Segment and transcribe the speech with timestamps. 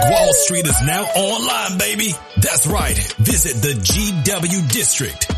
[0.00, 2.12] Wall Street is now online, baby.
[2.36, 2.96] That's right.
[3.18, 5.37] Visit the GW District.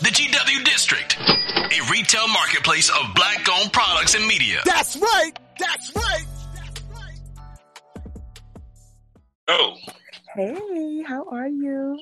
[0.00, 4.60] The GW District, a retail marketplace of black owned products and media.
[4.64, 5.32] That's right.
[5.58, 6.24] That's right.
[6.54, 7.20] That's right.
[9.48, 9.76] Oh,
[10.34, 11.96] Hey, how are you?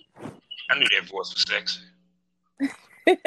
[0.71, 1.81] I knew that voice was sexy.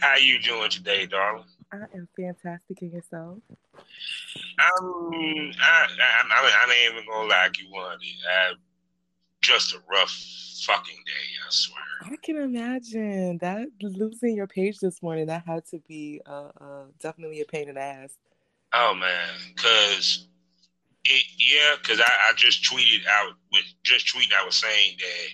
[0.00, 1.44] How you doing today, darling?
[1.70, 3.38] I am fantastic in yourself.
[3.56, 5.86] Um, I, I,
[6.30, 7.98] I, I ain't even gonna lie you one.
[9.44, 10.10] Just a rough
[10.64, 11.82] fucking day, I swear.
[12.00, 15.26] I can imagine that losing your page this morning.
[15.26, 18.16] That had to be uh, uh, definitely a pain in the ass.
[18.72, 20.26] Oh man, cause
[21.04, 25.28] it, yeah, cause I, I just tweeted out with just tweeting I was saying that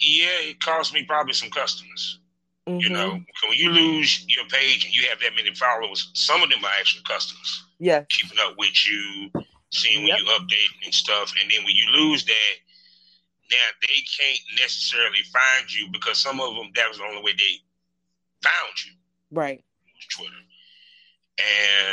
[0.00, 2.20] yeah, it cost me probably some customers.
[2.66, 2.92] You Mhm.
[2.92, 3.10] know,
[3.48, 6.72] when you lose your page and you have that many followers, some of them are
[6.80, 7.64] actually customers.
[7.78, 9.30] Yeah, keeping up with you,
[9.70, 10.18] seeing when Yep.
[10.18, 11.32] you updating and stuff.
[11.40, 12.54] And then when you lose that,
[13.54, 17.32] now they can't necessarily find you because some of them that was the only way
[17.38, 17.62] they
[18.42, 18.92] found you
[19.34, 19.64] Right.
[20.10, 20.32] Twitter.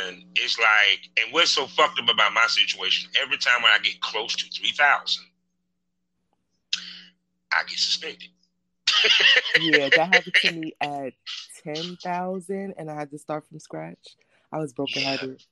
[0.07, 3.09] And it's like, and what's so fucked up about my situation?
[3.19, 5.25] Every time when I get close to three thousand,
[7.51, 8.29] I get suspended.
[9.59, 11.13] Yeah, that happened to me at
[11.63, 14.15] ten thousand, and I had to start from scratch.
[14.51, 15.43] I was brokenhearted.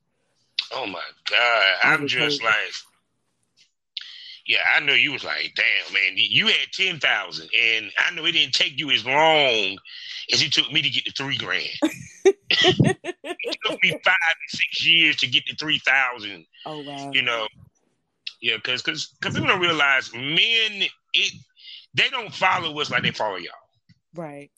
[0.71, 1.73] Oh my god!
[1.83, 2.45] I'm just crazy.
[2.45, 2.73] like,
[4.50, 8.25] yeah, I know you was like, damn man, you had ten thousand, and I know
[8.25, 9.78] it didn't take you as long
[10.33, 11.70] as it took me to get to three grand.
[13.42, 16.45] It took me five to six years to get to three thousand.
[16.65, 17.11] Oh wow.
[17.14, 17.48] You know,
[18.42, 21.33] yeah, because because cause people don't realize men it
[21.93, 23.54] they don't follow us like they follow y'all.
[24.16, 24.49] Right.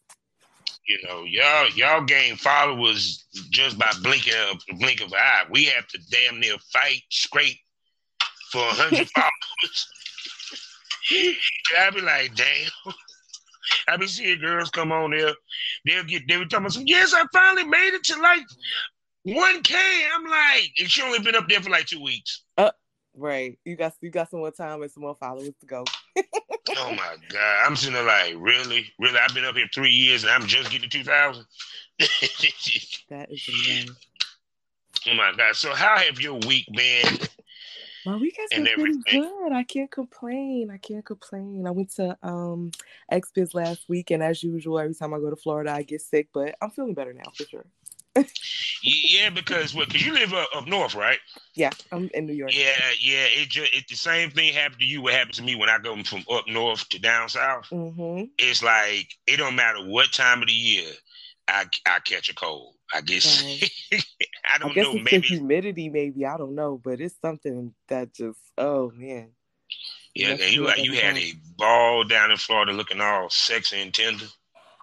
[0.88, 5.44] You know, y'all y'all gain followers just by blinking a blink of an eye.
[5.50, 7.60] We have to damn near fight, scrape
[8.52, 9.88] for a hundred followers.
[11.12, 11.36] And
[11.80, 12.94] I be like, damn.
[13.88, 15.34] I be seeing girls come on there.
[15.86, 18.44] They'll get they were talking about some, yes, I finally made it to like
[19.28, 19.76] 1K.
[20.16, 22.44] I'm like, and she only been up there for like two weeks.
[22.58, 22.72] Uh,
[23.16, 23.58] right.
[23.66, 25.86] You got you got some more time and some more followers to go.
[26.78, 27.66] Oh my God.
[27.66, 28.86] I'm sitting there like, really?
[29.00, 29.20] Really?
[29.20, 31.46] I've been up here three years and I'm just getting to 2000.
[33.10, 33.90] That is amazing.
[35.10, 35.56] oh my God.
[35.56, 37.18] So, how have your week been?
[38.06, 39.22] My week has and everything.
[39.22, 39.52] good.
[39.52, 40.70] I can't complain.
[40.72, 41.66] I can't complain.
[41.68, 42.72] I went to um
[43.12, 46.30] XBiz last week, and as usual, every time I go to Florida, I get sick,
[46.34, 47.66] but I'm feeling better now for sure.
[48.84, 49.88] Yeah, because what?
[49.88, 51.20] Because you live up, up north, right?
[51.56, 52.52] Yeah, I'm in New York.
[52.54, 53.26] Yeah, yeah.
[53.30, 55.02] It just it the same thing happened to you.
[55.02, 57.68] What happened to me when I go from up north to down south?
[57.72, 58.26] Mm-hmm.
[58.38, 60.92] It's like it don't matter what time of the year
[61.48, 62.76] I I catch a cold.
[62.94, 63.44] I guess
[64.54, 64.96] I I don't guess know.
[64.96, 69.32] it's the Maybe humidity, maybe I don't know, but it's something that just oh man.
[70.16, 70.36] yeah.
[70.40, 74.26] And You you had a ball down in Florida looking all sexy and tender.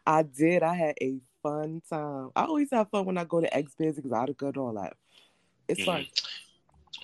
[0.07, 0.63] I did.
[0.63, 2.31] I had a fun time.
[2.37, 4.97] I always have fun when I go to XBiz because I go to all that.
[5.69, 5.85] It's mm.
[5.85, 6.07] fun.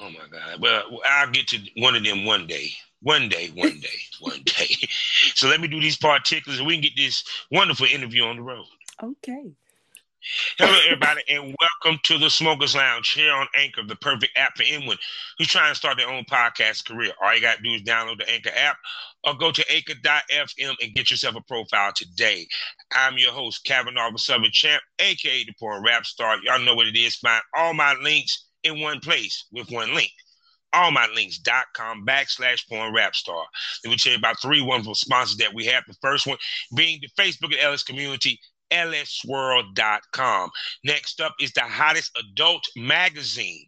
[0.01, 0.61] Oh my God.
[0.61, 2.71] Well, I'll get to one of them one day.
[3.03, 4.75] One day, one day, one day.
[5.37, 8.43] So let me do these particulars and we can get this wonderful interview on the
[8.43, 8.67] road.
[9.03, 9.53] Okay.
[10.59, 14.63] Hello, everybody, and welcome to the Smokers Lounge here on Anchor, the perfect app for
[14.63, 14.97] anyone
[15.37, 17.13] who's trying to start their own podcast career.
[17.23, 18.79] All you got to do is download the Anchor app
[19.25, 22.47] or go to anchor.fm and get yourself a profile today.
[22.93, 26.39] I'm your host, Kavanaugh the Southern Champ, aka the Porn Rap Star.
[26.43, 27.17] Y'all know what it is.
[27.17, 30.11] Find all my links in one place with one link.
[30.75, 33.45] allmylinks.com backslash porn rap star.
[33.85, 35.85] Let me tell you about three wonderful sponsors that we have.
[35.87, 36.39] The first one
[36.75, 38.41] being the Facebook and LS community,
[38.71, 40.51] lsworld.com.
[40.85, 43.67] Next up is the hottest adult magazine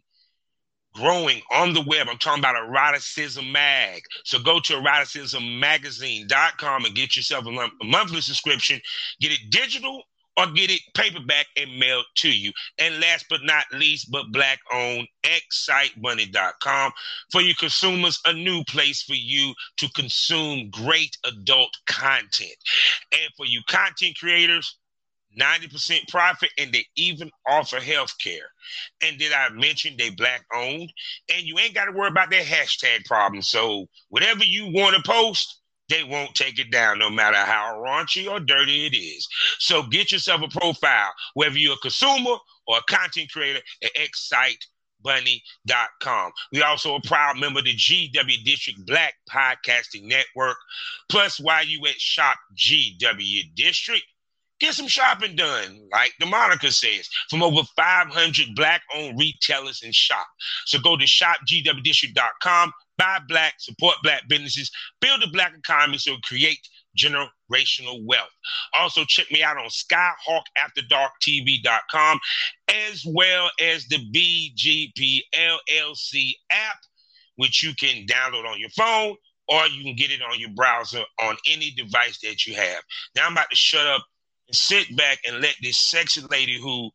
[0.93, 2.07] growing on the web.
[2.09, 4.01] I'm talking about Eroticism Mag.
[4.23, 8.81] So go to eroticismmagazine.com and get yourself a, month- a monthly subscription.
[9.21, 10.01] Get it digital
[10.37, 12.51] or get it paperback and mailed to you.
[12.77, 16.91] And last but not least, but black owned, excitebunny.com
[17.31, 22.55] for your consumers, a new place for you to consume great adult content.
[23.11, 24.77] And for you content creators,
[25.39, 28.49] 90% profit, and they even offer health care.
[29.03, 30.91] And did I mention they black owned?
[31.33, 33.41] And you ain't got to worry about that hashtag problem.
[33.41, 38.29] So whatever you want to post, they won't take it down no matter how raunchy
[38.29, 39.27] or dirty it is.
[39.59, 42.35] So get yourself a profile, whether you're a consumer
[42.67, 43.91] or a content creator at
[45.05, 46.31] excitebunny.com.
[46.51, 50.57] We also a proud member of the GW District Black Podcasting Network.
[51.09, 54.03] Plus, while you at Shop GW District,
[54.59, 59.93] get some shopping done, like the Monica says, from over 500 black owned retailers and
[59.93, 60.25] shop.
[60.65, 64.71] So go to shopgwdistrict.com, buy black, support black businesses,
[65.01, 66.59] build a black economy so create
[66.97, 68.31] generational wealth.
[68.77, 72.19] Also, check me out on skyhawkafterdarktv.com
[72.69, 76.77] as well as the BGP LLC app,
[77.35, 79.15] which you can download on your phone
[79.47, 82.83] or you can get it on your browser on any device that you have.
[83.15, 84.05] Now, I'm about to shut up
[84.51, 86.91] sit back and let this sexy lady who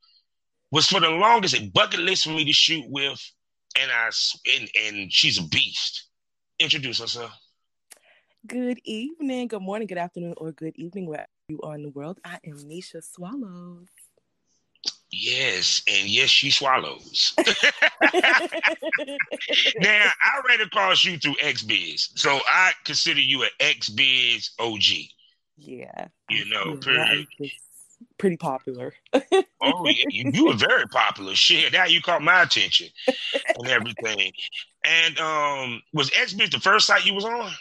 [0.71, 3.21] was for the longest a bucket list for me to shoot with,
[3.81, 4.11] and I
[4.57, 6.09] and, and she's a beast.
[6.59, 7.33] Introduce herself.
[8.47, 12.19] Good evening, good morning, good afternoon, or good evening, wherever you are in the world.
[12.25, 13.87] I am Nisha Swallows.
[15.13, 17.35] Yes, and yes, she swallows.
[17.39, 17.45] now,
[20.23, 25.11] I ran across you through XBiz, so I consider you an XBiz OG.
[25.57, 26.09] Yeah.
[26.31, 27.27] You know, period.
[28.19, 28.95] Pretty popular.
[29.61, 31.35] oh yeah, you, you were very popular.
[31.35, 34.33] Shit, now you caught my attention and everything.
[34.85, 37.53] And um, was XBiz the first site you was on?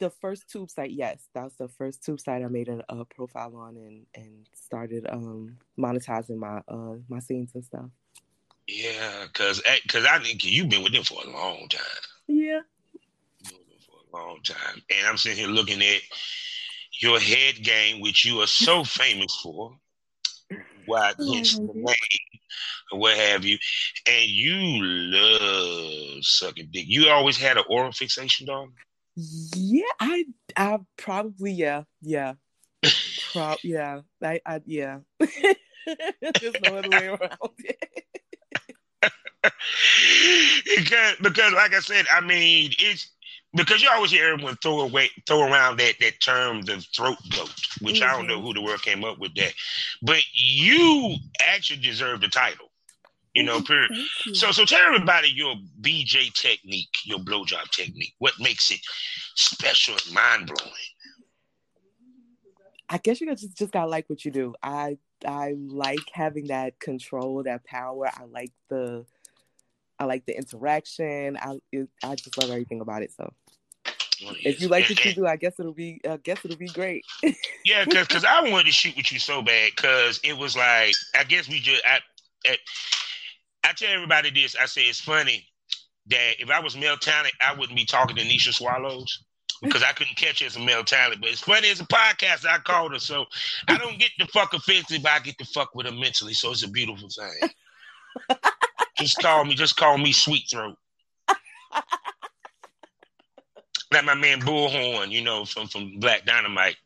[0.00, 3.04] The first tube site, yes, that was the first tube site I made a, a
[3.04, 7.90] profile on and and started um monetizing my uh my scenes and stuff.
[8.66, 11.80] Yeah, cause cause I think you've been with them for a long time.
[12.26, 12.60] Yeah,
[14.14, 14.82] long time.
[14.90, 16.00] And I'm sitting here looking at
[17.00, 19.76] your head game, which you are so famous for.
[20.86, 21.94] Why oh, hence the name
[22.92, 23.58] or what have you.
[24.06, 26.84] And you love sucking dick.
[26.86, 28.70] You always had an oral fixation, dog?
[29.16, 30.24] Yeah, I
[30.56, 32.34] I probably yeah, yeah.
[33.32, 34.00] Pro- yeah.
[34.22, 34.98] I I yeah.
[35.20, 38.04] There's no other way around it.
[40.76, 43.10] because, because like I said, I mean, it's
[43.54, 47.50] because you always hear everyone throw away throw around that that term the throat goat,
[47.80, 48.10] which mm-hmm.
[48.10, 48.46] I don't know mm-hmm.
[48.46, 49.54] who the world came up with that,
[50.02, 52.70] but you actually deserve the title.
[53.34, 53.90] You know, period.
[54.24, 54.34] You.
[54.34, 58.14] So, so tell everybody your BJ technique, your blowjob technique.
[58.20, 58.78] What makes it
[59.34, 60.72] special and mind blowing?
[62.88, 64.54] I guess you just just gotta like what you do.
[64.62, 68.06] I I like having that control, that power.
[68.06, 69.04] I like the
[69.98, 71.36] I like the interaction.
[71.36, 73.12] I it, I just love everything about it.
[73.12, 73.32] So
[74.20, 76.00] if you like what you do, I guess it'll be.
[76.08, 77.04] I guess it'll be great.
[77.64, 80.94] yeah, because because I wanted to shoot with you so bad because it was like
[81.14, 82.00] I guess we just I,
[82.46, 82.56] I
[83.64, 84.56] I tell everybody this.
[84.60, 85.46] I say it's funny
[86.06, 89.24] that if I was male talent, I wouldn't be talking to Nisha Swallows
[89.62, 91.20] because I couldn't catch her as a male talent.
[91.20, 93.24] But it's funny as a podcast, I called her, so
[93.68, 96.34] I don't get the fuck offensive, but I get to fuck with her mentally.
[96.34, 97.50] So it's a beautiful thing.
[98.98, 100.76] just call me, just call me Sweet Throat
[103.92, 106.76] like my man Bullhorn, you know, from from Black Dynamite.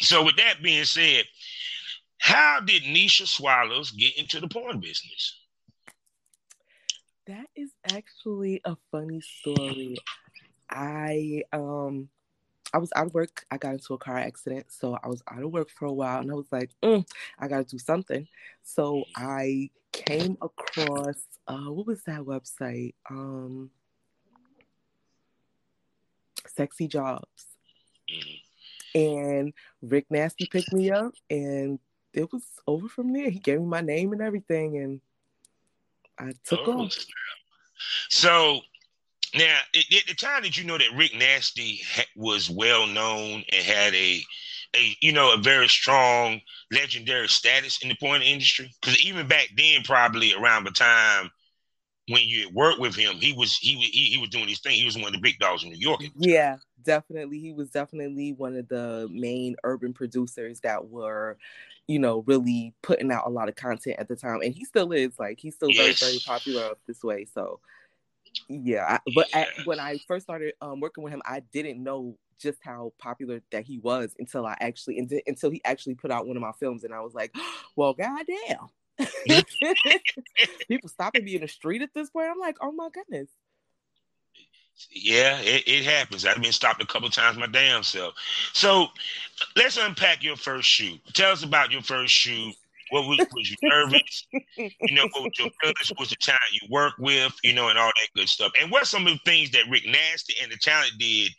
[0.00, 1.24] So with that being said,
[2.18, 5.40] how did Nisha Swallows get into the porn business?
[7.26, 9.96] That is actually a funny story.
[10.70, 12.08] I um
[12.74, 13.44] I was out of work.
[13.50, 16.20] I got into a car accident, so I was out of work for a while,
[16.20, 17.06] and I was like, mm,
[17.38, 18.26] I got to do something.
[18.62, 21.16] So I came across
[21.48, 22.94] uh, what was that website?
[23.08, 23.70] Um,
[26.48, 27.46] sexy jobs.
[28.10, 28.98] Mm-hmm.
[28.98, 31.78] And Rick Nasty picked me up and
[32.14, 33.28] it was over from there.
[33.30, 35.00] He gave me my name and everything and
[36.18, 36.84] I took oh.
[36.84, 36.96] off.
[38.08, 38.60] So
[39.34, 41.82] now, at the time did you know that Rick Nasty
[42.14, 44.22] was well known and had a,
[44.74, 46.40] a you know, a very strong
[46.72, 51.30] legendary status in the porn industry, because even back then, probably around the time
[52.08, 54.74] when you worked with him, he was he, he he was doing his thing.
[54.74, 56.02] He was one of the big dogs in New York.
[56.16, 57.40] Yeah, definitely.
[57.40, 61.36] He was definitely one of the main urban producers that were,
[61.88, 64.92] you know, really putting out a lot of content at the time, and he still
[64.92, 65.18] is.
[65.18, 65.98] Like he's still yes.
[65.98, 67.26] very very popular up this way.
[67.34, 67.58] So
[68.48, 69.40] yeah, I, but yeah.
[69.40, 73.40] At, when I first started um, working with him, I didn't know just how popular
[73.50, 76.84] that he was until I actually until he actually put out one of my films,
[76.84, 77.34] and I was like,
[77.76, 78.68] well, goddamn
[80.68, 82.28] People stopping me in the street at this point.
[82.30, 83.28] I'm like, oh my goodness.
[84.90, 86.26] Yeah, it, it happens.
[86.26, 88.14] I've been stopped a couple times my damn self.
[88.52, 88.88] So
[89.56, 91.00] let's unpack your first shoot.
[91.14, 92.54] Tell us about your first shoot.
[92.90, 94.26] What was was you nervous?
[94.56, 95.92] you know, what was your feelings?
[95.98, 97.34] Was the talent you work with?
[97.42, 98.52] You know, and all that good stuff.
[98.60, 101.32] And what some of the things that Rick Nasty and the talent did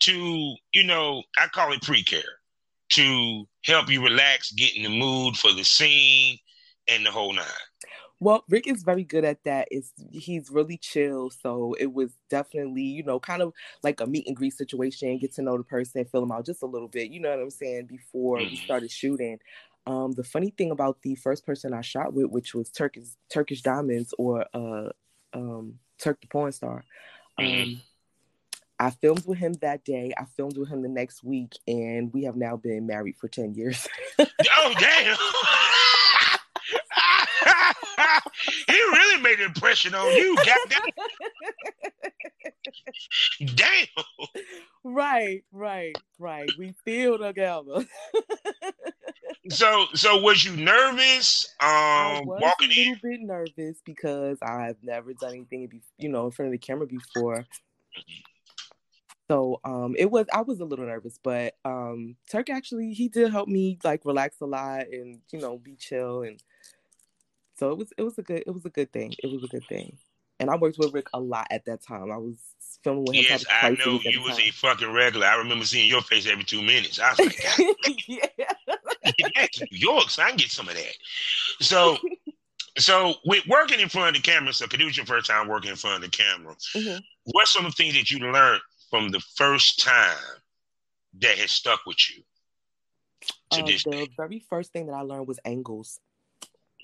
[0.00, 2.20] to, you know, I call it pre-care
[2.90, 6.36] to help you relax, get in the mood for the scene,
[6.88, 7.44] and the whole nine.
[8.18, 9.68] Well, Rick is very good at that.
[9.70, 13.52] Is he's really chill, so it was definitely you know kind of
[13.82, 15.18] like a meet and greet situation.
[15.18, 17.10] Get to know the person, fill them out just a little bit.
[17.10, 17.86] You know what I'm saying?
[17.86, 18.50] Before mm-hmm.
[18.50, 19.38] we started shooting.
[19.86, 23.62] Um, the funny thing about the first person I shot with, which was Turkish Turkish
[23.62, 24.90] Diamonds or uh,
[25.32, 26.84] um, Turk the porn star.
[27.38, 27.74] Mm-hmm.
[27.74, 27.82] Um,
[28.78, 30.12] I filmed with him that day.
[30.16, 33.54] I filmed with him the next week, and we have now been married for ten
[33.54, 33.86] years.
[34.18, 35.16] oh damn!
[38.68, 40.36] he really made an impression on you.
[43.54, 44.04] Damn.
[44.84, 46.48] Right, right, right.
[46.58, 47.84] We feel together.
[49.50, 51.46] so, so was you nervous?
[51.60, 53.00] Um, I was walking a little in?
[53.02, 57.44] bit nervous because I've never done anything, you know, in front of the camera before.
[59.28, 63.32] So um it was I was a little nervous, but um Turk actually he did
[63.32, 66.40] help me like relax a lot and you know be chill and
[67.58, 69.14] so it was it was a good it was a good thing.
[69.22, 69.96] It was a good thing.
[70.38, 72.12] And I worked with Rick a lot at that time.
[72.12, 72.36] I was
[72.84, 73.24] filming with him.
[73.30, 75.26] Yes, I know you was a fucking regular.
[75.26, 77.00] I remember seeing your face every two minutes.
[77.00, 77.38] I was like,
[78.06, 78.26] yeah.
[79.16, 80.94] get back to New York so I can get some of that.
[81.60, 81.96] So
[82.76, 85.70] so with working in front of the camera, so it was your first time working
[85.70, 86.98] in front of the camera, mm-hmm.
[87.24, 88.60] what's some of the things that you learned
[88.90, 90.18] from the first time
[91.20, 92.22] that has stuck with you?
[93.50, 94.08] Uh, the day?
[94.18, 95.98] very first thing that I learned was angles.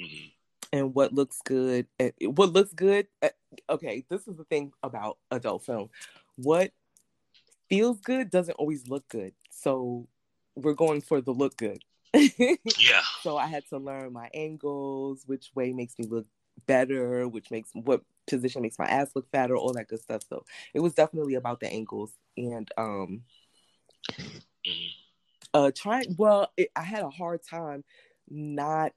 [0.01, 0.29] Mm-hmm
[0.73, 3.29] and what looks good and what looks good uh,
[3.69, 5.91] okay this is the thing about adult film.
[6.37, 6.73] What
[7.69, 9.33] feels good doesn't always look good.
[9.51, 10.09] So
[10.55, 11.83] we're going for the look good.
[12.79, 13.01] Yeah.
[13.23, 16.27] So i had to learn my angles which way makes me look
[16.67, 20.23] better which makes what position makes my ass look fatter all that good stuff.
[20.29, 23.23] So it was definitely about the angles and um
[24.11, 24.71] mm-hmm.
[25.55, 27.85] uh trying well it, i had a hard time
[28.29, 28.93] not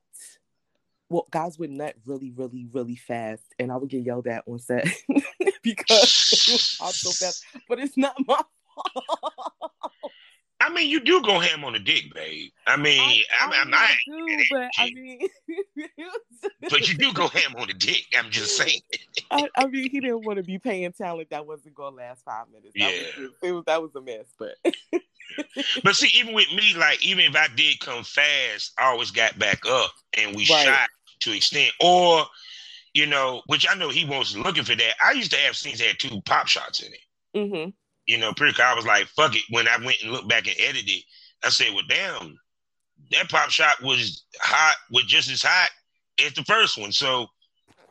[1.09, 4.59] well, guys would nut really, really, really fast, and I would get yelled at on
[4.59, 4.85] set
[5.63, 7.45] because it was pop so fast.
[7.69, 8.41] But it's not my
[8.75, 9.71] fault.
[10.61, 12.49] I mean, you do go ham on the dick, babe.
[12.65, 13.89] I mean, I, I, am not.
[14.07, 15.19] Do, but I mean,
[16.69, 18.05] but you do go ham on the dick.
[18.17, 18.79] I'm just saying.
[19.29, 22.23] I, I, mean, he didn't want to be paying talent that wasn't going to last
[22.23, 22.73] five minutes.
[22.73, 24.55] That yeah, was, it was that was a mess, but.
[25.83, 29.37] but see, even with me, like even if I did come fast, I always got
[29.37, 30.65] back up and we right.
[30.65, 30.89] shot
[31.21, 31.71] to extent.
[31.79, 32.23] Or,
[32.93, 34.93] you know, which I know he was looking for that.
[35.03, 36.99] I used to have scenes that had two pop shots in it.
[37.35, 37.69] Mm-hmm.
[38.05, 39.43] You know, pretty I was like, fuck it.
[39.49, 41.03] When I went and looked back and edited,
[41.43, 42.37] I said, well, damn,
[43.11, 45.69] that pop shot was hot, was just as hot
[46.23, 46.91] as the first one.
[46.91, 47.27] So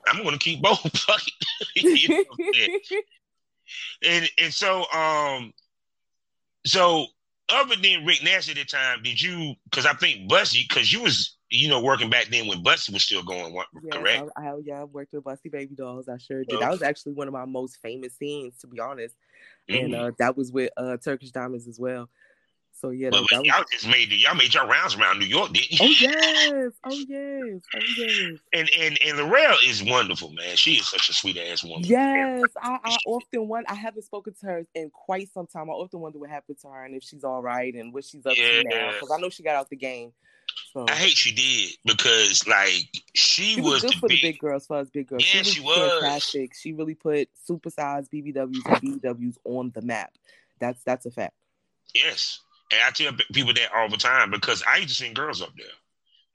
[0.06, 0.80] I'm gonna keep both.
[0.98, 1.22] Fuck
[1.74, 2.26] it.
[2.90, 3.00] know
[4.04, 5.52] and and so um
[6.66, 7.06] so
[7.48, 9.54] other than Rick Nasty at the time, did you?
[9.64, 13.04] Because I think Busty, because you was you know working back then when Busty was
[13.04, 13.56] still going,
[13.92, 14.30] correct?
[14.36, 16.08] I, I, yeah, I worked with Busty Baby Dolls.
[16.08, 16.54] I sure did.
[16.54, 16.64] Okay.
[16.64, 19.14] That was actually one of my most famous scenes, to be honest.
[19.70, 19.84] Mm-hmm.
[19.84, 22.08] And uh, that was with uh, Turkish Diamonds as well.
[22.80, 25.52] So yeah, but, that, but y'all just made y'all made your rounds around New York,
[25.52, 25.78] didn't you?
[25.80, 28.38] Oh yes, oh yes, oh yes.
[28.52, 30.56] And and and Laurel is wonderful, man.
[30.56, 31.84] She is such a sweet ass woman.
[31.84, 33.70] Yes, I, I often wonder.
[33.70, 35.70] I haven't spoken to her in quite some time.
[35.70, 38.26] I often wonder what happened to her and if she's all right and what she's
[38.26, 38.48] up yeah.
[38.48, 38.90] to now.
[38.92, 40.12] Because I know she got out the game.
[40.72, 40.86] So.
[40.88, 44.38] I hate she did because like she, she was, was good for big, the big
[44.40, 45.22] girls, for us big girls.
[45.22, 46.54] Yeah, she was, she was fantastic.
[46.54, 50.12] She really put supersized BBWs and BBWs on the map.
[50.58, 51.34] That's that's a fact.
[51.94, 52.40] Yes.
[52.72, 55.52] And I tell people that all the time because I used to sing girls up
[55.56, 55.66] there.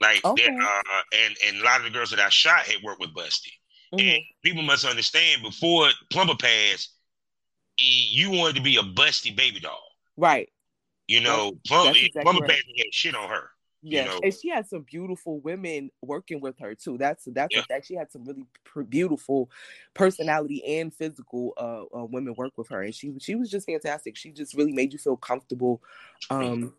[0.01, 0.47] Like okay.
[0.47, 0.81] uh,
[1.25, 3.51] and and a lot of the girls that I shot had worked with Busty.
[3.93, 4.07] Mm-hmm.
[4.07, 6.93] And people must understand before Plumber passed,
[7.77, 9.83] you wanted to be a Busty baby doll.
[10.15, 10.49] Right.
[11.07, 12.51] You know, Plumber, exactly Plumber right.
[12.51, 13.49] had shit on her.
[13.81, 14.19] Yes, you know?
[14.23, 16.97] and she had some beautiful women working with her too.
[16.97, 17.61] That's that's yeah.
[17.61, 17.87] a fact.
[17.87, 19.49] She had some really pr- beautiful
[19.93, 24.17] personality and physical uh, uh, women work with her, and she she was just fantastic.
[24.17, 25.81] She just really made you feel comfortable.
[26.29, 26.73] Um,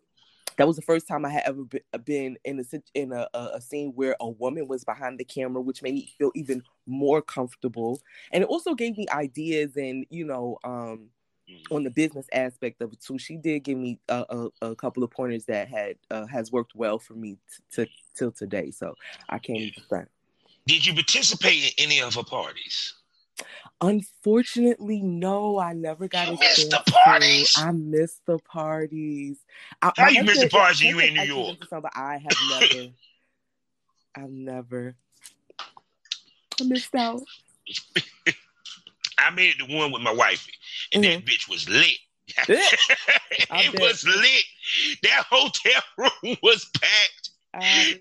[0.57, 3.61] that was the first time I had ever uh, been in a in a, a
[3.61, 7.99] scene where a woman was behind the camera, which made me feel even more comfortable,
[8.31, 10.59] and it also gave me ideas and you know.
[10.63, 11.09] Um,
[11.51, 11.75] Mm-hmm.
[11.75, 13.17] on the business aspect of it too.
[13.17, 14.25] She did give me a,
[14.61, 17.37] a, a couple of pointers that had uh, has worked well for me
[17.73, 18.71] t- to till today.
[18.71, 18.95] So
[19.29, 20.09] I can't even front.
[20.67, 22.93] Did you participate in any of her parties?
[23.81, 27.53] Unfortunately, no, I never got you a missed the parties.
[27.53, 27.61] To.
[27.61, 29.37] I missed the parties.
[29.81, 30.81] I, How you missed the parties?
[30.81, 31.57] You in New York?
[31.95, 32.89] I have never.
[34.15, 34.95] I've never.
[35.59, 37.21] I missed out.
[39.21, 40.47] I made it the one with my wife,
[40.93, 41.25] and mm-hmm.
[41.25, 41.97] that bitch was lit.
[42.47, 44.99] it was lit.
[45.03, 47.29] That hotel room was packed.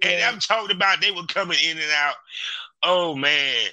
[0.04, 2.14] and I'm talking about they were coming in and out.
[2.82, 3.66] Oh man.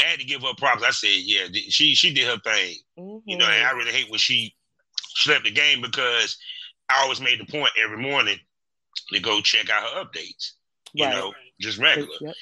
[0.00, 0.82] I had to give her props.
[0.82, 2.76] I said, yeah, she she did her thing.
[2.98, 3.28] Mm-hmm.
[3.28, 4.54] You know, and I really hate when she
[4.96, 6.36] slept the game because
[6.88, 8.38] I always made the point every morning
[9.12, 10.52] to go check out her updates.
[10.92, 11.14] You right.
[11.14, 12.08] know, just regular.
[12.20, 12.34] Yep.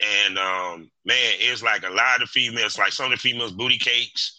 [0.00, 3.78] And um, man, it's like a lot of females, like some of the females, booty
[3.78, 4.38] cakes,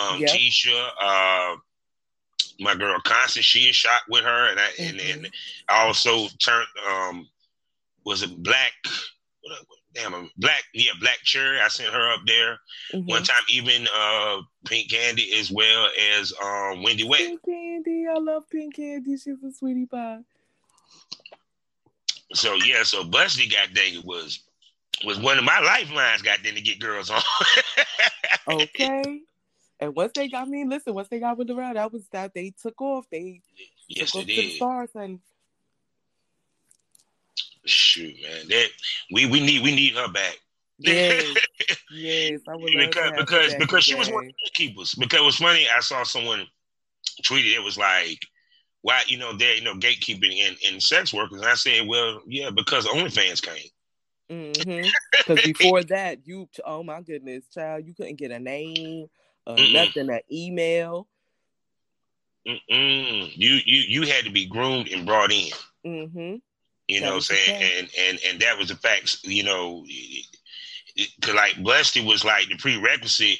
[0.00, 0.30] um, yep.
[0.30, 1.56] Tisha, uh,
[2.58, 4.98] my girl Constance, she is shot with her, and I mm-hmm.
[4.98, 5.32] and, and
[5.68, 7.28] I also turned um,
[8.04, 8.72] was it Black?
[9.96, 11.60] damn, Black, yeah, Black Cherry.
[11.60, 12.58] I sent her up there
[12.92, 13.08] mm-hmm.
[13.08, 13.36] one time.
[13.50, 17.20] Even uh, Pink Candy as well as um, Wendy Wet.
[17.20, 19.16] Pink Candy, I love Pink Candy.
[19.16, 20.20] She's a sweetie pie.
[22.34, 24.40] So yeah, so Busty, got dang was
[25.04, 26.22] was one of my lifelines.
[26.22, 27.22] Got then to get girls on.
[28.50, 29.20] okay.
[29.78, 32.32] And once they got me, listen, once they got with the round, that was that
[32.34, 33.06] they took off.
[33.10, 33.42] They
[33.88, 35.20] yes, took off to the stars and
[37.66, 38.68] shoot, man, that
[39.12, 40.38] we we need we need her back.
[40.78, 41.24] Yes,
[41.92, 44.94] yes, I would because because because she was one of the keepers.
[44.94, 46.46] Because it was funny, I saw someone
[47.22, 48.20] tweeted it was like,
[48.82, 51.40] why you know there you know gatekeeping in in sex workers.
[51.40, 53.68] And I said, well, yeah, because OnlyFans came.
[54.30, 54.88] Mm-hmm.
[55.26, 59.08] Because before that, you oh my goodness, child, you couldn't get a name,
[59.46, 61.08] uh, nothing, an email.
[62.46, 63.32] Mm-mm.
[63.34, 65.50] You you you had to be groomed and brought in.
[65.84, 66.36] Mm-hmm.
[66.86, 67.72] You know what I'm saying?
[67.78, 69.84] And and and that was the facts, you know,
[71.22, 73.38] cause like Busty was like the prerequisite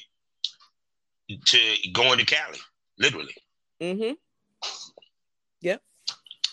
[1.28, 1.59] to
[1.93, 2.59] going to Cali,
[2.99, 3.35] literally.
[3.81, 4.14] Mm-hmm.
[5.61, 5.83] Yep.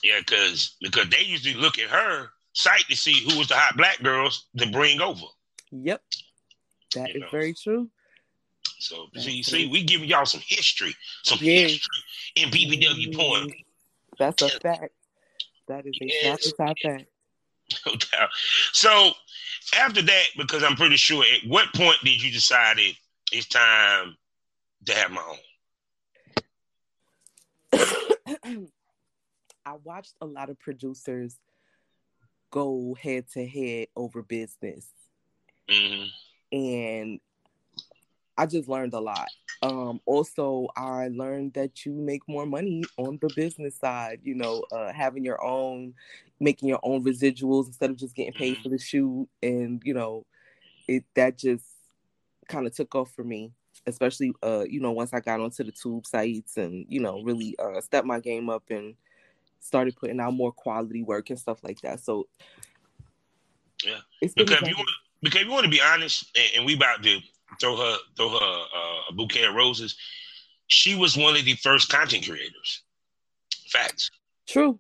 [0.04, 3.76] Yeah, cause because they usually look at her site to see who was the hot
[3.78, 5.26] black girls to bring over.
[5.72, 6.02] Yep.
[6.96, 7.28] that you is know.
[7.32, 7.90] very true.
[8.80, 12.04] So That's see, see, we giving y'all some history, some history
[12.36, 13.44] in BBW porn.
[13.44, 13.52] Mm-hmm.
[14.20, 14.94] That's a fact.
[15.68, 16.52] That is a yes.
[16.54, 16.82] fact.
[16.84, 17.06] fact.
[17.88, 18.30] No doubt.
[18.74, 19.14] So
[19.80, 22.96] after that, because I'm pretty sure, at what point did you decide it,
[23.32, 24.16] it's time
[24.86, 25.24] to have my
[28.44, 28.68] own?
[29.66, 31.38] I watched a lot of producers
[32.54, 34.88] go head to head over business.
[35.68, 36.56] Mm-hmm.
[36.56, 37.20] And
[38.38, 39.28] I just learned a lot.
[39.64, 44.20] Um, also, I learned that you make more money on the business side.
[44.24, 45.96] You know, uh, having your own,
[46.40, 48.64] making your own residuals instead of just getting paid mm-hmm.
[48.64, 50.26] for the shoot, and you know,
[50.88, 51.66] it that just
[52.48, 53.52] kind of took off for me.
[53.88, 57.56] Especially, uh, you know, once I got onto the tube sites and you know, really
[57.58, 58.96] uh, stepped my game up and
[59.64, 62.00] started putting out more quality work and stuff like that.
[62.02, 62.28] So,
[63.84, 64.90] yeah, because you want,
[65.22, 67.20] because you want to be honest, and, and we about to
[67.60, 68.36] throw her throw her
[68.76, 69.96] uh, a bouquet of roses.
[70.68, 72.84] She was one of the first content creators.
[73.70, 74.12] Facts.
[74.48, 74.80] True.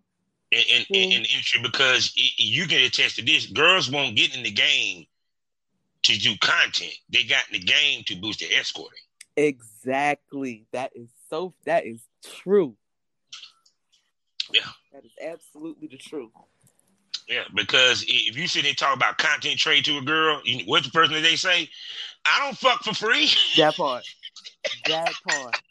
[0.52, 3.48] In in, in, in industry because it, you can attest to this.
[3.48, 5.06] Girls won't get in the game
[6.04, 6.94] to do content.
[7.10, 9.00] They got in the game to boost their escorting.
[9.36, 10.66] Exactly.
[10.72, 11.54] That is so.
[11.66, 12.76] That is true.
[14.54, 14.62] Yeah.
[14.94, 16.32] That is absolutely the truth.
[17.28, 20.86] Yeah, because if you sit and talk about content trade to a girl, you, what's
[20.86, 21.70] the person that they say?
[22.26, 23.30] I don't fuck for free.
[23.58, 24.04] That part.
[24.88, 25.62] That part.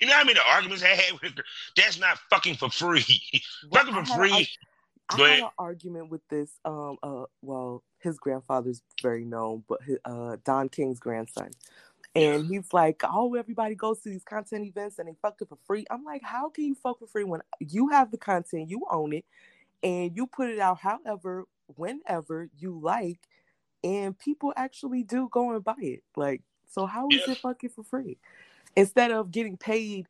[0.00, 1.44] You know how I many arguments I had with her?
[1.76, 3.04] That's not fucking for free.
[3.70, 4.30] Well, fucking for free.
[4.30, 6.50] A, I, I had an argument with this.
[6.64, 6.96] Um.
[7.02, 7.24] Uh.
[7.42, 11.50] Well, his grandfather's very known, but his, uh, Don King's grandson.
[12.18, 15.58] And he's like, oh, everybody goes to these content events and they fuck it for
[15.66, 15.86] free.
[15.90, 19.12] I'm like, how can you fuck for free when you have the content, you own
[19.12, 19.24] it,
[19.82, 21.44] and you put it out however,
[21.76, 23.20] whenever you like,
[23.84, 26.02] and people actually do go and buy it.
[26.16, 27.32] Like, so how is yeah.
[27.32, 28.18] it fucking for free?
[28.76, 30.08] Instead of getting paid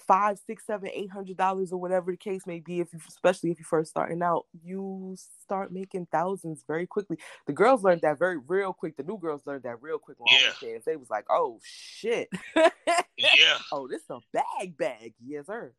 [0.00, 3.50] five, six, seven, eight hundred dollars or whatever the case may be, if you, especially
[3.50, 7.18] if you're first starting out, you start making thousands very quickly.
[7.46, 8.96] The girls learned that very real quick.
[8.96, 10.50] The new girls learned that real quick on yeah.
[10.50, 10.84] OnlyFans.
[10.84, 15.72] They was like, "Oh shit, yeah, oh this is a bag bag, yes sir."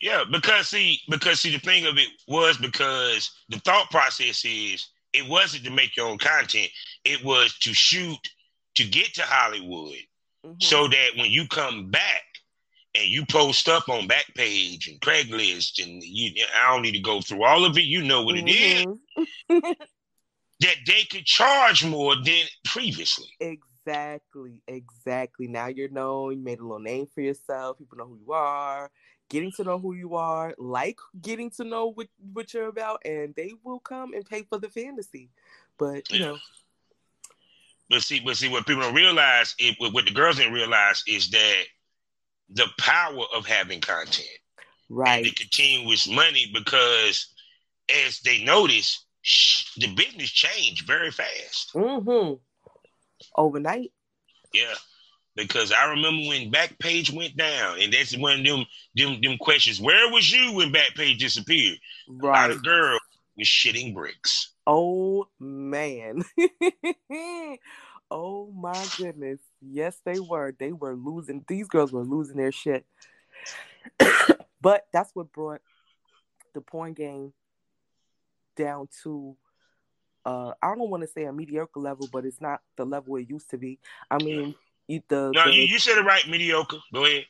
[0.00, 4.88] Yeah, because see, because see, the thing of it was because the thought process is
[5.12, 6.70] it wasn't to make your own content;
[7.04, 8.18] it was to shoot
[8.76, 9.98] to get to Hollywood,
[10.44, 10.54] mm-hmm.
[10.60, 12.22] so that when you come back
[12.94, 17.20] and you post up on Backpage and Craigslist, and you, I don't need to go
[17.20, 17.84] through all of it.
[17.84, 18.48] You know what mm-hmm.
[18.48, 18.86] it
[19.48, 19.76] is.
[20.60, 23.28] that they could charge more than previously.
[23.40, 23.72] Exactly
[24.66, 25.48] Exactly.
[25.48, 26.32] Now you're known.
[26.32, 27.78] You made a little name for yourself.
[27.78, 28.90] People know who you are.
[29.28, 33.34] Getting to know who you are, like getting to know what what you're about, and
[33.34, 35.30] they will come and pay for the fantasy.
[35.78, 36.38] But you know.
[37.88, 41.30] But see, but see, what people don't realize, it, what the girls didn't realize is
[41.30, 41.62] that
[42.54, 44.28] the power of having content,
[44.88, 45.18] right?
[45.18, 47.32] And the continuous money, because
[48.06, 49.04] as they notice,
[49.76, 51.72] the business changed very fast.
[51.74, 52.34] Mm-hmm.
[53.36, 53.92] Overnight.
[54.52, 54.74] Yeah.
[55.34, 59.80] Because I remember when Backpage went down, and that's one of them them them questions.
[59.80, 61.78] Where was you when Backpage disappeared?
[62.06, 62.50] Right.
[62.50, 63.00] A girls
[63.36, 64.52] was shitting bricks.
[64.66, 66.22] Oh man.
[68.12, 69.40] oh my goodness.
[69.60, 70.54] Yes, they were.
[70.56, 71.44] They were losing.
[71.48, 72.84] These girls were losing their shit.
[74.60, 75.62] but that's what brought
[76.54, 77.32] the porn game
[78.54, 79.34] down to
[80.26, 83.28] uh I don't want to say a mediocre level, but it's not the level it
[83.28, 83.78] used to be.
[84.10, 84.54] I mean,
[84.86, 86.76] you, the no, the, you, you said it right, mediocre.
[86.92, 87.24] Go ahead.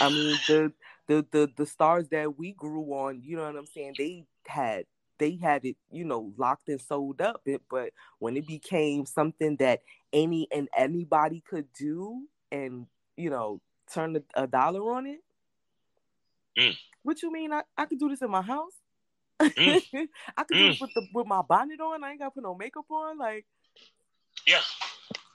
[0.00, 0.72] I mean the
[1.06, 3.94] the the the stars that we grew on, you know what I'm saying?
[3.96, 4.84] They had
[5.18, 7.42] they had it, you know, locked and sold up.
[7.46, 13.60] It, but when it became something that any and anybody could do, and you know,
[13.92, 15.20] turn a, a dollar on it.
[16.58, 16.76] Mm.
[17.02, 17.52] What you mean?
[17.52, 18.72] I, I could do this in my house?
[19.40, 19.82] Mm.
[20.36, 20.60] I could mm.
[20.60, 22.02] do this with the with my bonnet on.
[22.04, 23.18] I ain't got to put no makeup on.
[23.18, 23.46] Like,
[24.46, 24.60] yeah,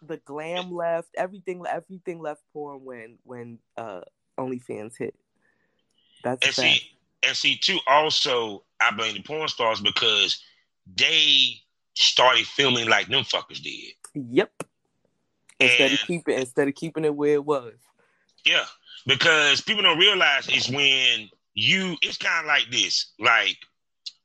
[0.06, 1.10] the glam left.
[1.16, 4.02] Everything, everything left porn when when uh
[4.38, 5.16] OnlyFans hit.
[6.24, 6.93] That's and see,
[7.26, 7.80] and see too.
[7.88, 10.42] Also, I blame the porn stars because
[10.96, 11.62] they
[11.96, 13.94] started filming like them fuckers did.
[14.14, 14.52] Yep.
[15.60, 17.74] Instead and, of keeping instead of keeping it where it was.
[18.46, 18.66] Yeah,
[19.06, 21.96] because people don't realize it's when you.
[22.02, 23.14] It's kind of like this.
[23.20, 23.58] Like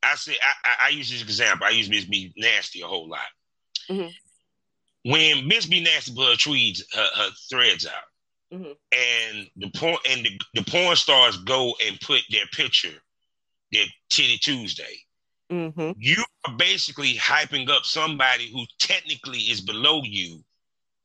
[0.02, 1.66] I say, I, I, use this example.
[1.66, 3.20] I use Miss B Nasty a whole lot.
[3.90, 5.10] Mm-hmm.
[5.10, 7.92] When Miss B Nasty put her tweets, her, her threads out,
[8.52, 9.36] Mm-hmm.
[9.36, 12.94] and the porn and the, the porn stars go and put their picture,
[13.72, 14.96] their titty Tuesday.
[15.52, 15.92] Mm-hmm.
[15.98, 20.42] You are basically hyping up somebody who technically is below you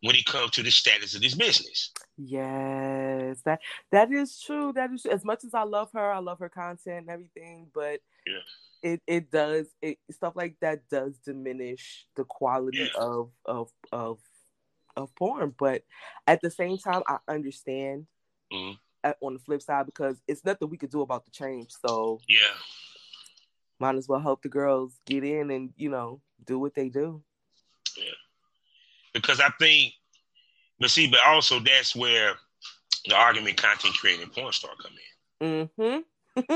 [0.02, 1.92] when it comes to the status of this business.
[2.18, 3.60] Yes, that
[3.92, 4.72] that is true.
[4.74, 8.00] That is as much as I love her, I love her content and everything, but
[8.26, 8.40] yeah
[8.84, 13.02] it it does it stuff like that does diminish the quality yeah.
[13.02, 14.20] of of of
[14.96, 15.84] of porn but
[16.28, 18.06] at the same time i understand
[18.52, 18.74] mm-hmm.
[19.04, 22.20] at, on the flip side because it's nothing we could do about the change so
[22.28, 22.38] yeah
[23.80, 27.22] might as well help the girls get in and you know do what they do
[27.98, 28.14] yeah
[29.14, 29.94] because i think
[30.80, 32.34] but see but also that's where
[33.08, 34.92] the argument content creating porn star come
[35.42, 36.00] in mm-hmm
[36.36, 36.48] yeah,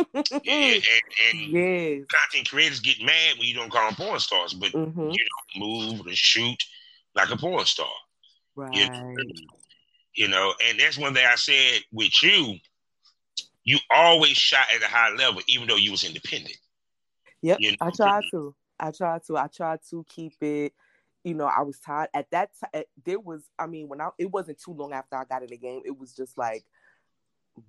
[0.43, 0.83] and,
[1.29, 2.05] and yes.
[2.09, 5.09] content creators get mad when you don't call them porn stars, but mm-hmm.
[5.09, 6.63] you don't move or shoot
[7.15, 7.87] like a porn star.
[8.57, 8.75] Right.
[8.75, 9.23] You know,
[10.15, 12.55] you know, and that's one thing I said with you.
[13.63, 16.57] You always shot at a high level, even though you was independent.
[17.43, 17.77] Yep, you know?
[17.81, 18.55] I tried to.
[18.79, 19.37] I tried to.
[19.37, 20.73] I tried to keep it.
[21.23, 22.83] You know, I was tired at that time.
[23.05, 25.57] There was, I mean, when I it wasn't too long after I got in the
[25.57, 25.81] game.
[25.85, 26.63] It was just like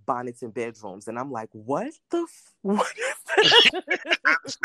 [0.06, 3.72] bonnets and bedrooms, and I'm like, what the f- what is
[4.56, 4.58] this?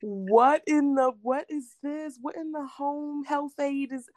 [0.00, 2.18] what in the what is this?
[2.20, 4.08] What in the home health aid is?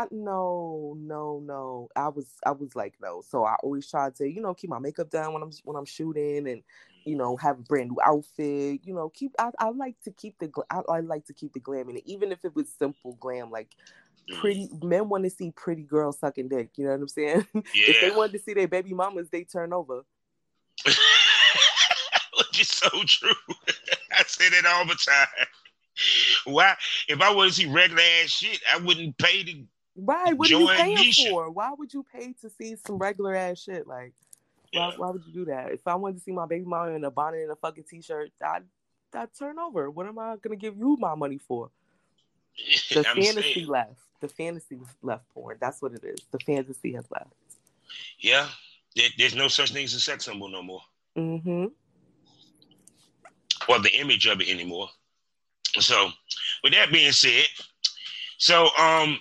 [0.00, 1.88] I, no, no, no.
[1.94, 3.22] I was I was like no.
[3.28, 5.84] So I always try to you know keep my makeup done when I'm when I'm
[5.84, 6.62] shooting and
[7.04, 7.46] you know mm-hmm.
[7.46, 8.80] have a brand new outfit.
[8.84, 11.60] You know keep I, I like to keep the I, I like to keep the
[11.60, 13.68] glam in it, even if it was simple glam like
[14.40, 14.88] pretty mm-hmm.
[14.88, 16.70] men want to see pretty girls sucking dick.
[16.76, 17.46] You know what I'm saying?
[17.54, 17.60] Yeah.
[17.74, 20.02] if they wanted to see their baby mamas, they turn over.
[20.84, 23.30] Which is so true.
[24.12, 25.46] I say that all the time.
[26.44, 26.74] Why?
[27.08, 29.64] If I want to see regular ass shit, I wouldn't pay to.
[30.04, 30.36] Right?
[30.36, 31.50] What are you paying for?
[31.50, 33.86] Why would you pay to see some regular ass shit?
[33.86, 34.12] Like,
[34.72, 34.92] why, yeah.
[34.96, 35.72] why would you do that?
[35.72, 38.30] If I wanted to see my baby mama in a bonnet and a fucking t-shirt,
[38.44, 38.62] I'd,
[39.14, 39.90] I'd turn over.
[39.90, 41.70] What am I gonna give you my money for?
[42.90, 43.66] The fantasy saying.
[43.68, 45.56] left the fantasy was left porn.
[45.60, 46.20] That's what it is.
[46.30, 47.32] The fantasy has left.
[48.18, 48.46] Yeah,
[48.94, 50.82] there, there's no such thing as a sex symbol no more.
[51.16, 51.66] Mm-hmm.
[53.68, 54.88] Or the image of it anymore.
[55.78, 56.10] So,
[56.62, 57.46] with that being said,
[58.38, 59.18] so um,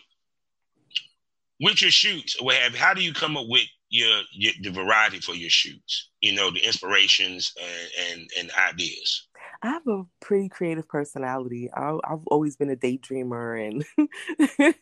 [1.59, 5.19] with your shoots, what have how do you come up with your, your the variety
[5.19, 6.09] for your shoots?
[6.21, 9.27] You know, the inspirations and and, and ideas.
[9.61, 11.69] I have a pretty creative personality.
[11.73, 13.85] I, have always been a daydreamer, and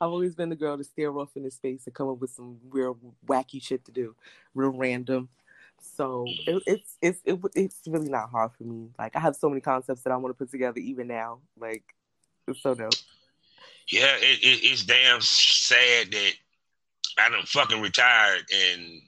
[0.00, 2.56] I've always been the girl to stare off into space and come up with some
[2.70, 2.96] real
[3.26, 4.14] wacky shit to do,
[4.54, 5.28] real random.
[5.82, 6.58] So it, mm-hmm.
[6.66, 8.88] it's it's it, it's really not hard for me.
[8.98, 11.40] Like I have so many concepts that I want to put together even now.
[11.58, 11.82] Like
[12.48, 12.92] it's so dope.
[13.90, 16.32] Yeah, it, it, it's damn sad that
[17.18, 19.02] I done fucking retired and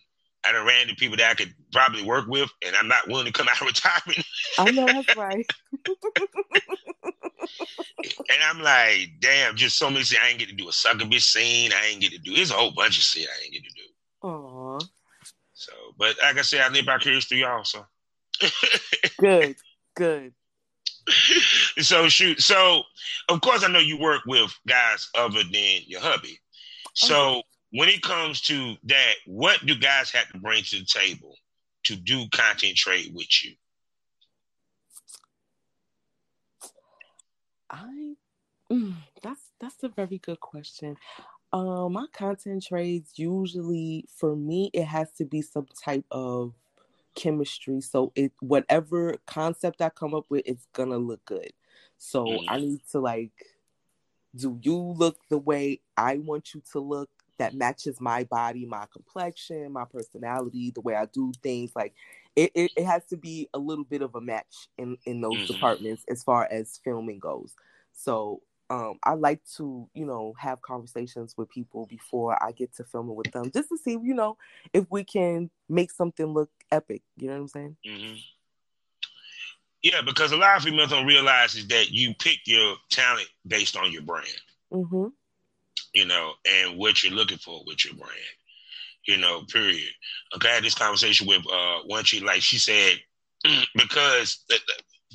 [0.44, 3.26] I done ran into people that I could probably work with, and I'm not willing
[3.26, 4.26] to come out of retirement.
[4.58, 5.46] I know that's right.
[8.06, 10.20] and I'm like, damn, just so many Things.
[10.22, 11.70] I ain't get to do a sucker bitch scene.
[11.72, 12.32] I ain't get to do.
[12.34, 13.82] It's a whole bunch of shit I ain't get to do.
[14.24, 14.88] Aww.
[15.54, 17.64] So, but like I said, I live curious through y'all.
[17.64, 17.84] So
[19.18, 19.56] good,
[19.94, 20.34] good.
[21.78, 22.40] so shoot.
[22.40, 22.82] So
[23.28, 26.38] of course I know you work with guys other than your hubby.
[26.94, 27.42] So okay.
[27.70, 31.34] when it comes to that, what do guys have to bring to the table
[31.84, 33.52] to do content trade with you?
[37.70, 38.14] I
[38.70, 40.96] mm, that's that's a very good question.
[41.54, 46.54] Um, my content trades usually for me it has to be some type of
[47.14, 47.81] chemistry.
[47.81, 51.53] So it whatever concept I come up with, it's gonna look good.
[51.98, 52.44] So mm.
[52.48, 53.33] I need to like,
[54.35, 57.11] do you look the way I want you to look?
[57.38, 61.72] That matches my body, my complexion, my personality, the way I do things.
[61.75, 61.94] Like
[62.37, 65.35] it, it, it has to be a little bit of a match in in those
[65.35, 65.53] mm-hmm.
[65.53, 67.55] departments as far as filming goes.
[67.92, 72.85] So um, I like to, you know, have conversations with people before I get to
[72.85, 74.38] filming with them, just to see, you know,
[74.72, 77.02] if we can make something look epic.
[77.18, 77.76] You know what I'm saying?
[77.87, 78.14] Mm-hmm.
[79.82, 83.76] Yeah, because a lot of females don't realize is that you pick your talent based
[83.76, 84.40] on your brand.
[84.72, 85.08] Mm-hmm.
[85.92, 88.16] You know, and what you're looking for with your brand
[89.04, 89.90] you know, period.
[90.37, 93.00] Okay, I had this conversation with uh one she like she said
[93.74, 94.56] because uh,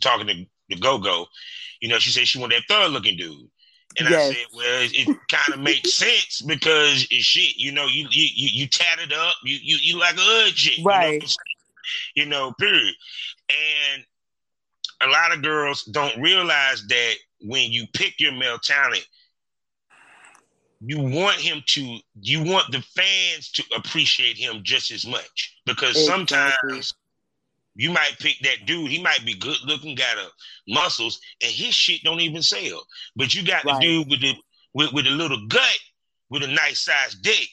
[0.01, 1.25] talking to the go go,
[1.81, 3.49] you know, she said she wanted that thug looking dude.
[3.99, 4.31] And yes.
[4.31, 8.07] I said, well, it, it kind of makes sense because it's shit, you know, you
[8.11, 11.13] you you, you tatted up, you you you like a hood chick, right?
[11.13, 11.25] You know,
[12.15, 12.93] you know, period.
[13.49, 14.03] And
[15.01, 19.07] a lot of girls don't realize that when you pick your male talent,
[20.79, 25.97] you want him to you want the fans to appreciate him just as much because
[25.97, 26.27] exactly.
[26.27, 26.93] sometimes
[27.77, 30.27] you might pick that dude he might be good looking got a
[30.67, 32.83] muscles and his shit don't even sell
[33.15, 33.79] but you got right.
[33.79, 34.33] the dude with the
[34.73, 35.79] with, with a little gut
[36.29, 37.47] with a nice sized dick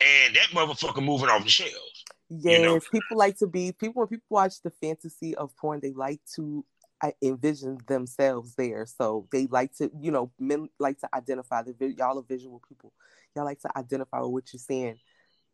[0.00, 2.80] and that motherfucker moving off the shelves yes you know?
[2.92, 6.64] people like to be people when people watch the fantasy of porn they like to
[7.02, 8.86] I envision themselves there.
[8.86, 12.92] So they like to, you know, men like to identify the y'all are visual people.
[13.34, 14.94] Y'all like to identify with what you're seeing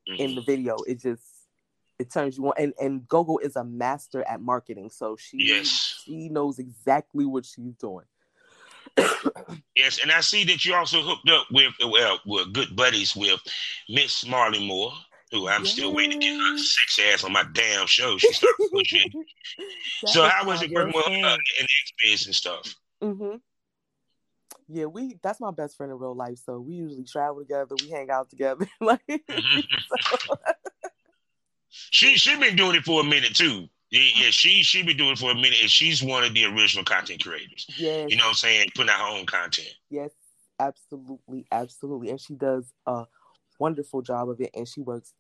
[0.09, 0.14] mm-hmm.
[0.23, 0.51] in the mm-hmm.
[0.51, 0.77] video.
[0.87, 1.23] It just
[1.98, 2.54] it turns you on.
[2.59, 6.02] And and Gogo is a master at marketing, so she yes.
[6.04, 8.07] she knows exactly what she's doing.
[9.74, 13.40] yes, and I see that you also hooked up with well, with good buddies with
[13.88, 14.92] Miss Marley Moore
[15.35, 18.16] who I'm still waiting to get her sex ass on my damn show.
[18.18, 19.11] She started pushing.
[20.07, 22.74] so how was it working with her in the experience and stuff?
[23.02, 23.37] Mm-hmm.
[24.68, 26.38] Yeah, we that's my best friend in real life.
[26.38, 28.66] So we usually travel together, we hang out together.
[28.80, 30.35] like so.
[31.90, 33.68] She she been doing it for a minute too.
[33.90, 36.84] Yeah, she she been doing it for a minute, and she's one of the original
[36.84, 37.66] content creators.
[37.76, 39.72] Yeah, you know what I'm saying, putting out her own content.
[39.88, 40.10] Yes,
[40.58, 43.04] absolutely, absolutely, and she does a
[43.58, 45.14] wonderful job of it, and she works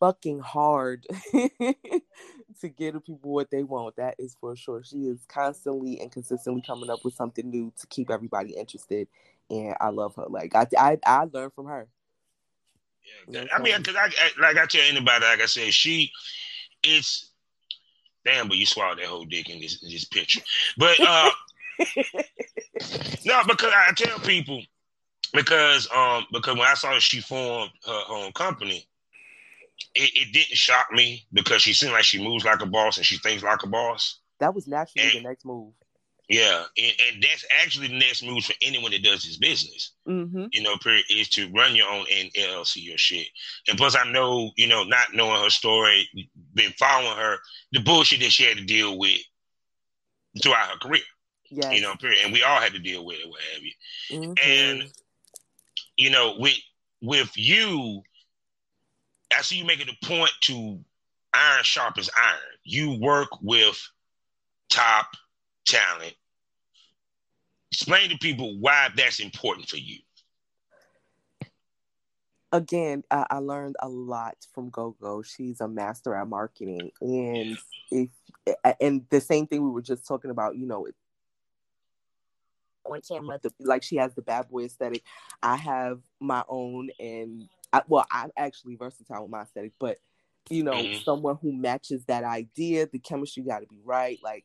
[0.00, 3.96] fucking hard to get the people what they want.
[3.96, 4.82] That is for sure.
[4.82, 9.08] She is constantly and consistently coming up with something new to keep everybody interested,
[9.50, 10.26] and I love her.
[10.28, 11.86] Like I, I, I learned from her.
[13.28, 16.10] Yeah, I mean, because I, I, like I tell anybody, like I said, she,
[16.82, 17.30] it's
[18.24, 20.40] damn, but you swallowed that whole dick in this in this picture.
[20.76, 21.30] But uh
[23.24, 24.62] no, because I tell people
[25.32, 28.86] because um because when I saw she formed her, own company,
[29.94, 33.06] it, it, didn't shock me because she seems like she moves like a boss and
[33.06, 34.20] she thinks like a boss.
[34.40, 35.72] That was naturally and, the next move.
[36.28, 39.92] Yeah, and, and, that's actually the next move for anyone that does this business.
[40.08, 40.46] Mm-hmm.
[40.52, 43.26] You know, period, is to run your own LLC or shit.
[43.68, 46.08] And plus, I know, you know, not knowing her story,
[46.54, 47.36] been following her,
[47.72, 49.20] the bullshit that she had to deal with
[50.42, 51.02] throughout her career.
[51.50, 52.20] Yeah, you know, period.
[52.24, 53.72] And we all had to deal with it, what have you.
[54.10, 54.50] Mm-hmm.
[54.50, 54.92] And
[55.96, 56.56] you know, with
[57.02, 58.02] with you,
[59.36, 60.80] I see you making a point to
[61.34, 62.38] iron sharp as iron.
[62.64, 63.78] You work with
[64.70, 65.06] top
[65.66, 66.14] talent.
[67.72, 69.98] Explain to people why that's important for you.
[72.52, 75.22] Again, I, I learned a lot from GoGo.
[75.22, 77.58] She's a master at marketing, and
[77.90, 78.10] if
[78.80, 80.86] and the same thing we were just talking about, you know,
[82.84, 85.02] on camera, the, like she has the bad boy aesthetic.
[85.42, 89.98] I have my own, and I, well, I'm actually versatile with my aesthetic, but
[90.50, 91.02] you know, mm-hmm.
[91.02, 94.18] someone who matches that idea, the chemistry got to be right.
[94.22, 94.44] Like,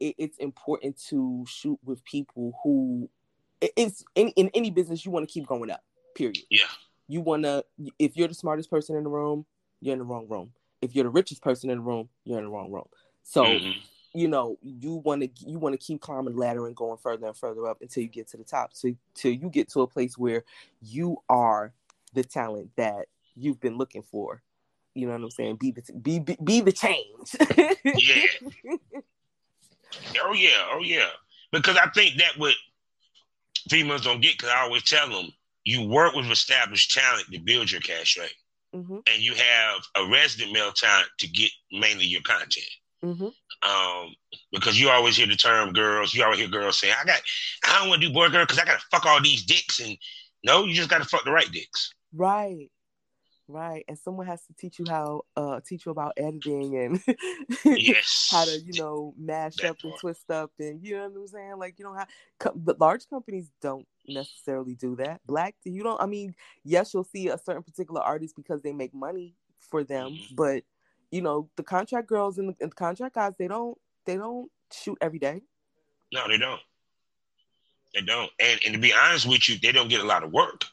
[0.00, 3.08] it, it's important to shoot with people who
[3.60, 5.82] it's in, in any business you want to keep going up.
[6.14, 6.38] Period.
[6.50, 6.66] Yeah.
[7.08, 7.64] You want to
[7.98, 9.46] if you're the smartest person in the room,
[9.80, 10.52] you're in the wrong room.
[10.82, 12.88] If you're the richest person in the room, you're in the wrong room.
[13.22, 13.44] So.
[13.44, 13.80] Mm-hmm
[14.16, 17.26] you know you want to you want to keep climbing the ladder and going further
[17.26, 19.86] and further up until you get to the top so till you get to a
[19.86, 20.42] place where
[20.80, 21.74] you are
[22.14, 24.42] the talent that you've been looking for
[24.94, 27.36] you know what i'm saying be the be be, be the change
[27.84, 29.00] yeah
[30.22, 31.08] oh yeah oh yeah
[31.52, 32.54] because i think that what
[33.68, 35.28] females don't get because i always tell them
[35.64, 38.34] you work with established talent to build your cash rate
[38.74, 38.98] mm-hmm.
[39.12, 42.66] and you have a resident male talent to get mainly your content
[43.04, 43.26] Mm-hmm.
[43.68, 44.14] Um,
[44.52, 46.14] because you always hear the term girls.
[46.14, 47.20] You always hear girls say, "I got,
[47.66, 49.80] I don't want to do boy girl because I got to fuck all these dicks."
[49.80, 49.96] And
[50.44, 51.92] no, you just got to fuck the right dicks.
[52.14, 52.68] Right,
[53.48, 53.84] right.
[53.88, 57.00] And someone has to teach you how, uh, teach you about editing and
[57.64, 59.92] yes, how to, you know, mash that up part.
[59.92, 61.58] and twist up, and you know what I'm saying.
[61.58, 62.08] Like you don't have,
[62.54, 65.20] but large companies don't necessarily do that.
[65.26, 66.00] Black, you don't.
[66.00, 70.12] I mean, yes, you'll see a certain particular artist because they make money for them,
[70.12, 70.34] mm-hmm.
[70.34, 70.64] but
[71.10, 74.50] you know the contract girls and the, and the contract guys they don't they don't
[74.72, 75.42] shoot every day.
[76.12, 76.60] No, they don't.
[77.94, 78.30] They don't.
[78.40, 80.64] And and to be honest with you, they don't get a lot of work.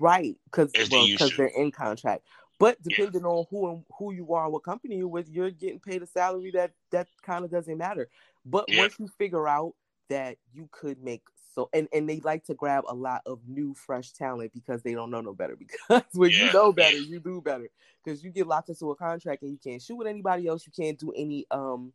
[0.00, 2.22] Right, because well, because they're in contract.
[2.58, 3.28] But depending yeah.
[3.28, 6.50] on who and who you are, what company you're with, you're getting paid a salary
[6.52, 8.08] that that kind of doesn't matter.
[8.44, 8.80] But yeah.
[8.80, 9.74] once you figure out
[10.08, 11.22] that you could make
[11.54, 14.94] so and and they like to grab a lot of new fresh talent because they
[14.94, 15.56] don't know no better
[15.88, 16.46] because when yeah.
[16.46, 17.68] you know better you do better
[18.04, 20.72] because you get locked into a contract and you can't shoot with anybody else you
[20.72, 21.92] can't do any um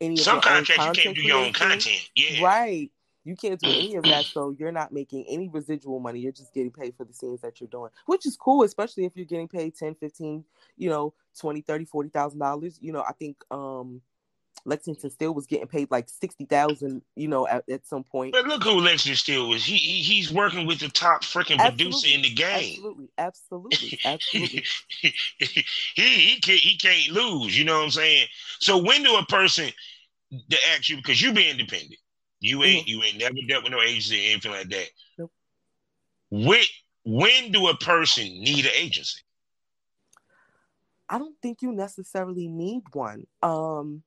[0.00, 2.90] any some contracts you can't do your own content yeah right
[3.28, 6.54] you can't do any of that so you're not making any residual money you're just
[6.54, 9.48] getting paid for the scenes that you're doing which is cool especially if you're getting
[9.48, 10.44] paid 10 15
[10.78, 14.00] you know 20 30 40 thousand dollars you know i think um
[14.64, 18.32] Lexington Steele was getting paid like sixty thousand, you know, at, at some point.
[18.32, 19.64] But look who Lexington Steele was.
[19.64, 22.74] He, he he's working with the top freaking producer in the game.
[22.74, 24.64] Absolutely, absolutely, absolutely.
[24.98, 25.12] he
[25.94, 27.56] he can't he can't lose.
[27.56, 28.26] You know what I'm saying?
[28.58, 29.70] So when do a person
[30.30, 32.00] to ask you because you be independent,
[32.40, 32.88] you ain't mm-hmm.
[32.88, 34.88] you ain't never dealt with no agency or anything like that.
[35.18, 35.32] Nope.
[36.30, 36.62] When
[37.04, 39.20] when do a person need an agency?
[41.08, 43.26] I don't think you necessarily need one.
[43.42, 44.02] Um,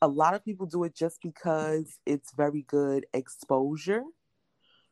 [0.00, 4.04] a lot of people do it just because it's very good exposure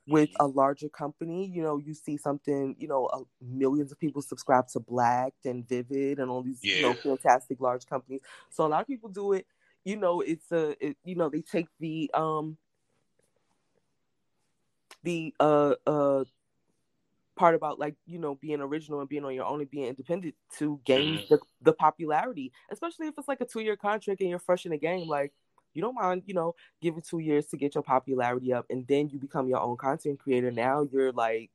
[0.08, 1.46] with a larger company.
[1.46, 5.68] You know, you see something, you know, uh, millions of people subscribe to Blacked and
[5.68, 6.76] Vivid and all these, yeah.
[6.76, 8.20] you know, fantastic large companies.
[8.50, 9.46] So a lot of people do it.
[9.86, 12.58] You know, it's a, it, you know, they take the um
[15.04, 16.24] the uh uh
[17.36, 20.34] part about like you know being original and being on your own and being independent
[20.58, 24.64] to gain the, the popularity especially if it's like a two-year contract and you're fresh
[24.64, 25.34] in the game like
[25.74, 29.10] you don't mind you know giving two years to get your popularity up and then
[29.10, 30.50] you become your own content creator.
[30.50, 31.50] Now you're like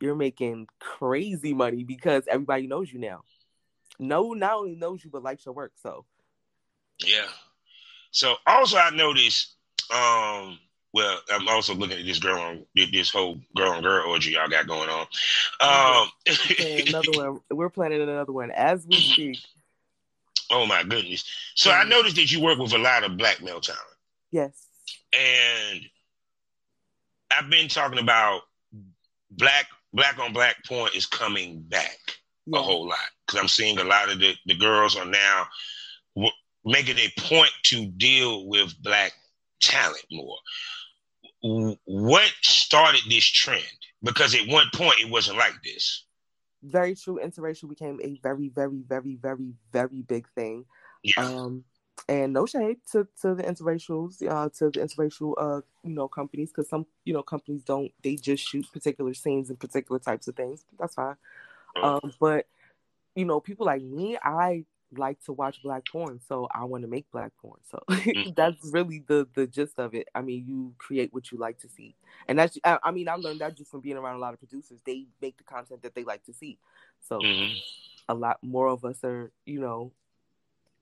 [0.00, 3.22] you're making crazy money because everybody knows you now.
[3.98, 6.06] No not only knows you but likes your work so
[7.00, 7.28] yeah
[8.10, 9.54] so also i noticed
[9.94, 10.58] um
[10.92, 14.48] well, I'm also looking at this girl on this whole girl on girl orgy y'all
[14.48, 15.06] got going on.
[15.60, 16.08] Um,
[16.86, 17.40] another one.
[17.50, 19.38] We're planning another one as we speak.
[20.50, 21.24] Oh my goodness!
[21.54, 23.82] So I noticed that you work with a lot of black male talent.
[24.30, 24.66] Yes.
[25.18, 25.80] And
[27.36, 28.42] I've been talking about
[29.30, 31.98] black black on black porn is coming back
[32.52, 35.46] a whole lot because I'm seeing a lot of the the girls are now
[36.64, 39.12] w- making a point to deal with black
[39.60, 40.36] talent more
[41.42, 43.62] what started this trend?
[44.02, 46.04] Because at one point it wasn't like this.
[46.62, 47.18] Very true.
[47.22, 50.64] Interracial became a very, very, very, very, very big thing.
[51.02, 51.24] Yeah.
[51.24, 51.64] Um,
[52.08, 56.50] and no shade to, to the interracials, uh, to the interracial, uh, you know, companies,
[56.50, 60.36] because some, you know, companies don't, they just shoot particular scenes and particular types of
[60.36, 60.64] things.
[60.78, 61.16] That's fine.
[61.76, 62.00] Uh-huh.
[62.02, 62.46] Um, but,
[63.14, 64.64] you know, people like me, I
[64.96, 67.60] like to watch black porn, so I want to make black porn.
[67.70, 68.30] So mm-hmm.
[68.36, 70.08] that's really the the gist of it.
[70.14, 71.94] I mean, you create what you like to see,
[72.28, 74.38] and that's I, I, mean I learned that just from being around a lot of
[74.38, 74.80] producers.
[74.84, 76.58] They make the content that they like to see.
[77.00, 77.54] So mm-hmm.
[78.08, 79.92] a lot more of us are you know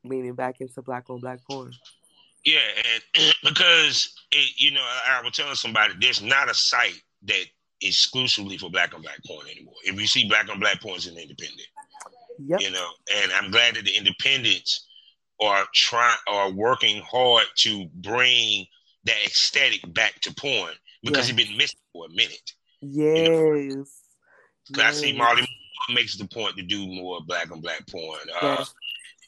[0.05, 1.73] leaning back into black on black porn.
[2.45, 2.59] Yeah,
[3.15, 7.45] and because it, you know I, I was telling somebody there's not a site that
[7.83, 9.75] exclusively for black on black porn anymore.
[9.85, 11.69] If you see black on black porn, it's an independent.
[12.47, 12.61] Yep.
[12.61, 12.89] You know,
[13.23, 14.87] and I'm glad that the independents
[15.41, 18.67] are trying are working hard to bring
[19.05, 20.73] that aesthetic back to porn
[21.03, 21.39] because yes.
[21.39, 22.53] it's been missing for a minute.
[22.81, 23.19] Yes.
[23.19, 23.55] You know?
[23.55, 24.03] yes.
[24.79, 25.47] I see Marley
[25.93, 28.21] makes the point to do more black and black porn.
[28.41, 28.75] Uh, yes.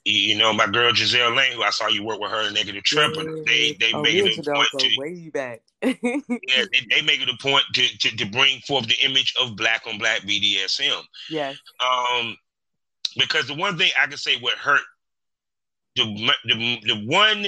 [0.05, 2.83] you know, my girl Giselle Lane, who I saw you work with her in Negative
[2.85, 3.43] Triple, yeah.
[3.47, 5.63] they they oh, make it a point to way back.
[5.83, 9.57] yeah, they, they, make it a point to, to, to bring forth the image of
[9.57, 11.03] black on black BDSM.
[11.29, 11.57] Yes.
[11.81, 12.37] Um,
[13.17, 14.81] because the one thing I can say what hurt
[15.97, 16.05] the
[16.45, 17.47] the the one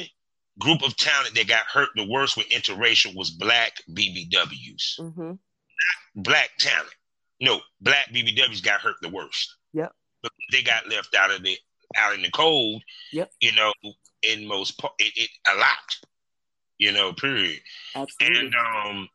[0.59, 5.01] group of talent that got hurt the worst with interracial was black BBWs.
[5.01, 5.33] Mm-hmm.
[6.17, 6.95] Black talent.
[7.41, 9.57] No, black BBWs got hurt the worst.
[9.73, 9.93] Yep.
[10.23, 11.57] But they got left out of the
[11.97, 12.83] out in the cold.
[13.13, 13.31] Yep.
[13.41, 13.73] You know,
[14.23, 15.97] in most it, it a lot.
[16.79, 17.61] You know, period.
[17.95, 18.47] Absolutely.
[18.47, 19.09] And um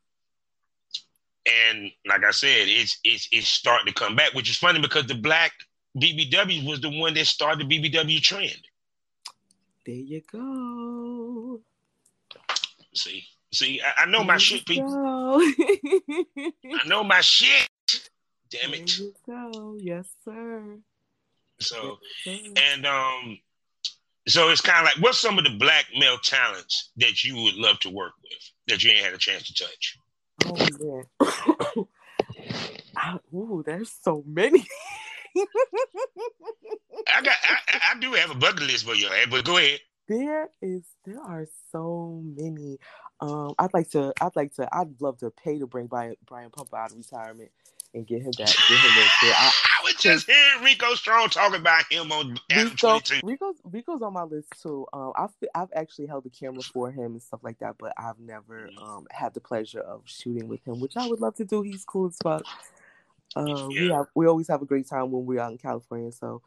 [1.46, 5.06] and like I said, it's it's it's starting to come back, which is funny because
[5.08, 5.54] the black
[5.98, 8.62] BBW was the one that started the BBW trend.
[9.86, 11.62] There you go.
[12.94, 14.90] See, see, I, I know there my shit, people.
[14.96, 17.70] I know my shit.
[18.50, 18.88] Damn it.
[18.88, 19.78] There you go.
[19.80, 20.78] Yes, sir.
[21.60, 23.40] So, and um,
[24.28, 27.56] so it's kind of like, what's some of the black male talents that you would
[27.56, 29.98] love to work with that you ain't had a chance to touch?
[30.46, 31.04] Oh man,
[33.34, 34.66] ooh, there's so many.
[37.14, 39.80] I got, I, I, do have a bucket list for you, but go ahead.
[40.08, 42.80] There is, there are so many.
[43.20, 46.50] Um, I'd like to, I'd like to, I'd love to pay to bring Brian, Brian
[46.50, 47.52] Pumper out of retirement
[47.94, 48.48] and get him back.
[48.48, 53.00] Get him in I, I was just hearing Rico Strong talking about him on Rico,
[53.24, 54.86] Rico's Rico's on my list too.
[54.94, 58.20] Um, I've I've actually held the camera for him and stuff like that, but I've
[58.20, 58.84] never mm-hmm.
[58.84, 61.62] um had the pleasure of shooting with him, which I would love to do.
[61.62, 62.44] He's cool as fuck.
[63.36, 63.68] Uh, yeah.
[63.68, 66.42] we have we always have a great time when we're out in California, so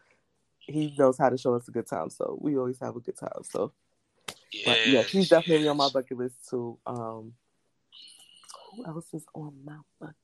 [0.58, 2.10] he knows how to show us a good time.
[2.10, 3.42] So we always have a good time.
[3.42, 3.72] So,
[4.52, 6.78] yeah, he's definitely on my bucket list too.
[6.86, 7.34] Um,
[8.70, 10.16] who else is on my bucket?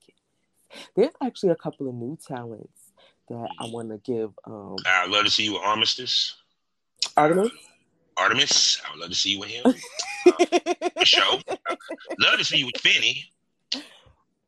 [0.95, 2.91] There's actually a couple of new talents
[3.29, 4.31] that I want to give.
[4.45, 6.35] Um, I'd love to see you with Armistice.
[7.15, 7.51] Artemis.
[8.17, 8.81] Artemis.
[8.85, 9.73] I would love to see you with him.
[11.03, 11.39] show.
[12.19, 13.29] Love to see you with Finney.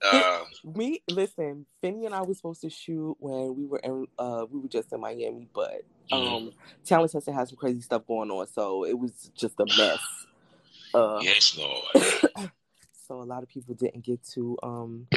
[0.03, 4.45] Uh, me listen, Finney and I were supposed to shoot when we were in uh
[4.49, 6.15] we were just in Miami, but mm-hmm.
[6.15, 6.51] um
[6.83, 9.99] talent testing had some crazy stuff going on, so it was just a mess.
[10.93, 12.11] Uh, yes, Lord.
[13.07, 15.07] so a lot of people didn't get to um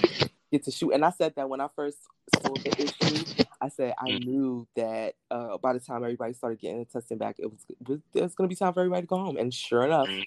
[0.52, 1.98] get to shoot, and I said that when I first
[2.42, 4.28] saw the issue, I said I mm-hmm.
[4.30, 7.88] knew that uh by the time everybody started getting the testing back, it was it
[7.88, 10.08] was, it was going to be time for everybody to go home, and sure enough,
[10.08, 10.22] mm-hmm.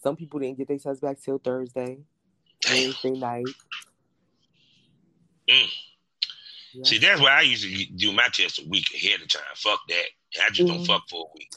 [0.00, 1.98] some people didn't get their tests back till Thursday.
[2.68, 3.46] Wednesday night.
[5.48, 5.68] Mm.
[6.74, 6.84] Yeah.
[6.84, 9.42] See, that's why I usually do my test a week ahead of time.
[9.54, 10.04] Fuck that.
[10.42, 10.74] I just mm.
[10.74, 11.50] don't fuck for a week.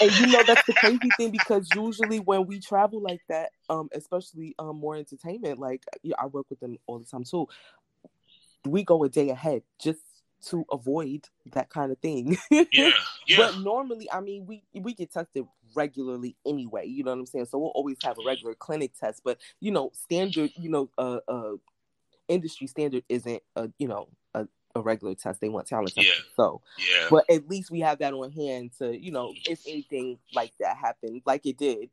[0.00, 3.88] And you know that's the crazy thing because usually when we travel like that, um,
[3.92, 5.82] especially um more entertainment, like
[6.16, 7.48] I work with them all the time too.
[8.64, 9.98] We go a day ahead just
[10.46, 12.36] to avoid that kind of thing.
[12.50, 12.90] yeah,
[13.26, 13.36] yeah.
[13.36, 16.86] But normally, I mean, we we get tested regularly anyway.
[16.86, 17.46] You know what I'm saying?
[17.46, 19.22] So we'll always have a regular clinic test.
[19.24, 21.52] But you know, standard, you know, uh, uh
[22.28, 25.40] industry standard isn't a you know a, a regular test.
[25.40, 26.12] They want talent Yeah.
[26.36, 27.06] So yeah.
[27.10, 30.76] But at least we have that on hand to you know if anything like that
[30.76, 31.90] happened, like it did.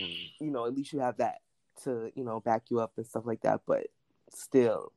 [0.00, 0.30] Mm.
[0.40, 1.38] You know, at least you have that
[1.84, 3.60] to you know back you up and stuff like that.
[3.66, 3.88] But
[4.30, 4.92] still,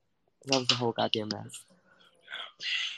[0.45, 1.63] that was a whole goddamn mess.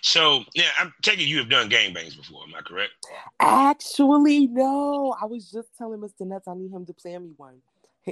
[0.02, 2.44] So yeah, I'm taking you have done gangbangs before.
[2.48, 2.92] Am I correct?
[3.40, 5.16] Actually, no.
[5.20, 6.22] I was just telling Mr.
[6.28, 7.62] Nuts I need him to plan me one.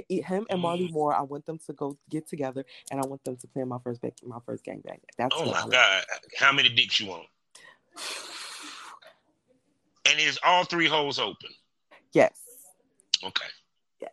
[0.08, 0.92] Him and Marley mm.
[0.92, 3.78] Moore, I want them to go get together, and I want them to plan my
[3.84, 4.98] first my first gangbang.
[5.16, 6.04] That's oh my god!
[6.36, 7.26] How many dicks you want?
[10.06, 11.50] and is all three holes open?
[12.12, 12.32] Yes.
[13.22, 13.46] Okay.
[14.00, 14.10] Yes.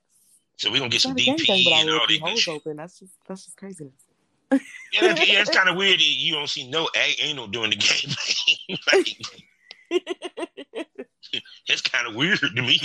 [0.58, 2.78] So we're gonna get some DP and all these holes open.
[2.78, 4.06] That's just that's just craziness
[4.52, 4.60] yeah,
[5.02, 6.02] yeah, it's kind of weird.
[6.02, 6.90] You don't see no
[7.22, 8.78] anal during the game.
[8.92, 10.02] like,
[11.68, 12.78] it's kind of weird to me.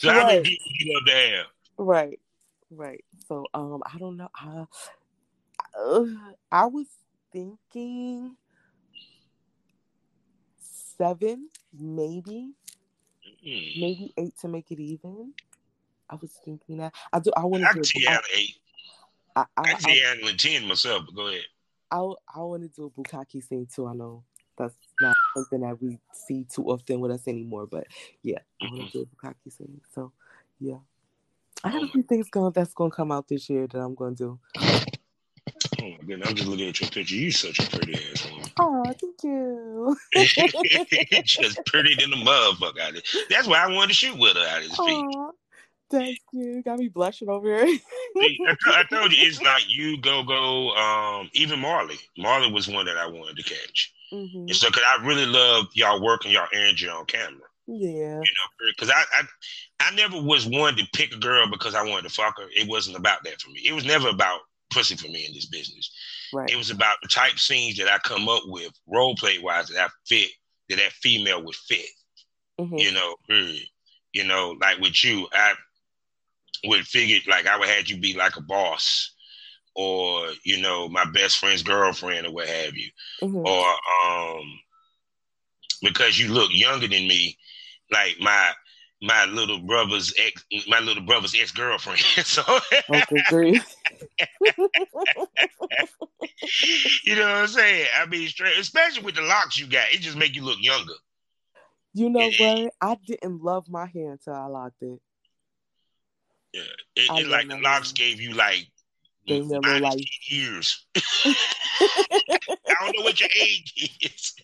[0.00, 0.26] So right.
[0.26, 1.46] many people you love to have?
[1.78, 2.20] Right,
[2.70, 3.04] right.
[3.28, 4.28] So um, I don't know.
[4.34, 4.66] I,
[5.78, 6.04] uh,
[6.50, 6.86] I was
[7.32, 8.36] thinking
[10.96, 12.52] seven, maybe,
[13.46, 13.80] mm.
[13.80, 15.32] maybe eight to make it even.
[16.08, 17.30] I was thinking that I do.
[17.36, 18.06] I want to do.
[18.36, 18.56] eight.
[19.36, 21.42] I, I, I see angling ten myself, but go ahead.
[21.90, 23.86] I I want to do a bukkake scene too.
[23.86, 24.24] I know
[24.56, 27.86] that's not something that we see too often with us anymore, but
[28.22, 28.98] yeah, I want to mm-hmm.
[28.98, 29.80] do a bukkake scene.
[29.94, 30.12] So
[30.60, 30.78] yeah,
[31.62, 33.78] I have oh a few things going that's going to come out this year that
[33.78, 34.38] I'm going to do.
[34.60, 37.14] Oh my goodness, I'm just looking at your picture.
[37.14, 38.50] You're such a pretty ass woman.
[38.58, 39.96] Oh, thank you.
[41.24, 43.02] just pretty than the motherfucker.
[43.28, 45.30] That's why I wanted to shoot with her out of this Aww.
[45.94, 46.62] Thank you.
[46.62, 47.78] Got me blushing over here.
[48.16, 50.70] I, I, told you it's like you, go go.
[50.70, 51.96] Um, even Marley.
[52.18, 53.92] Marley was one that I wanted to catch.
[54.12, 54.38] Mm-hmm.
[54.38, 57.46] And so, cause I really love y'all working y'all energy on camera.
[57.66, 57.88] Yeah.
[57.88, 59.22] You know, because I, I
[59.80, 62.46] I never was one to pick a girl because I wanted to fuck her.
[62.56, 63.62] It wasn't about that for me.
[63.66, 64.40] It was never about
[64.70, 65.90] pussy for me in this business.
[66.32, 66.50] Right.
[66.50, 69.84] It was about the type scenes that I come up with, role play wise, that
[69.84, 70.30] I fit,
[70.68, 71.86] that that female would fit.
[72.60, 72.76] Mm-hmm.
[72.76, 73.16] You know,
[74.14, 75.54] you know, like with you, I
[76.64, 79.14] would figure like I would have you be like a boss
[79.74, 82.90] or you know my best friend's girlfriend or what have you.
[83.22, 83.46] Mm-hmm.
[83.46, 83.66] or
[84.06, 84.60] um
[85.82, 87.36] because you look younger than me
[87.90, 88.50] like my
[89.02, 92.42] my little brother's ex my little brother's ex girlfriend so
[97.04, 97.86] you know what i'm saying?
[98.00, 100.94] I mean straight especially with the locks you got it just make you look younger.
[101.96, 102.72] You know what?
[102.80, 105.00] I didn't love my hair until i locked it
[106.54, 106.62] yeah,
[106.94, 108.68] it, it like the locks gave you like
[109.26, 109.98] they never like
[110.30, 110.86] years.
[110.96, 111.34] I
[112.80, 114.34] don't know what your age is,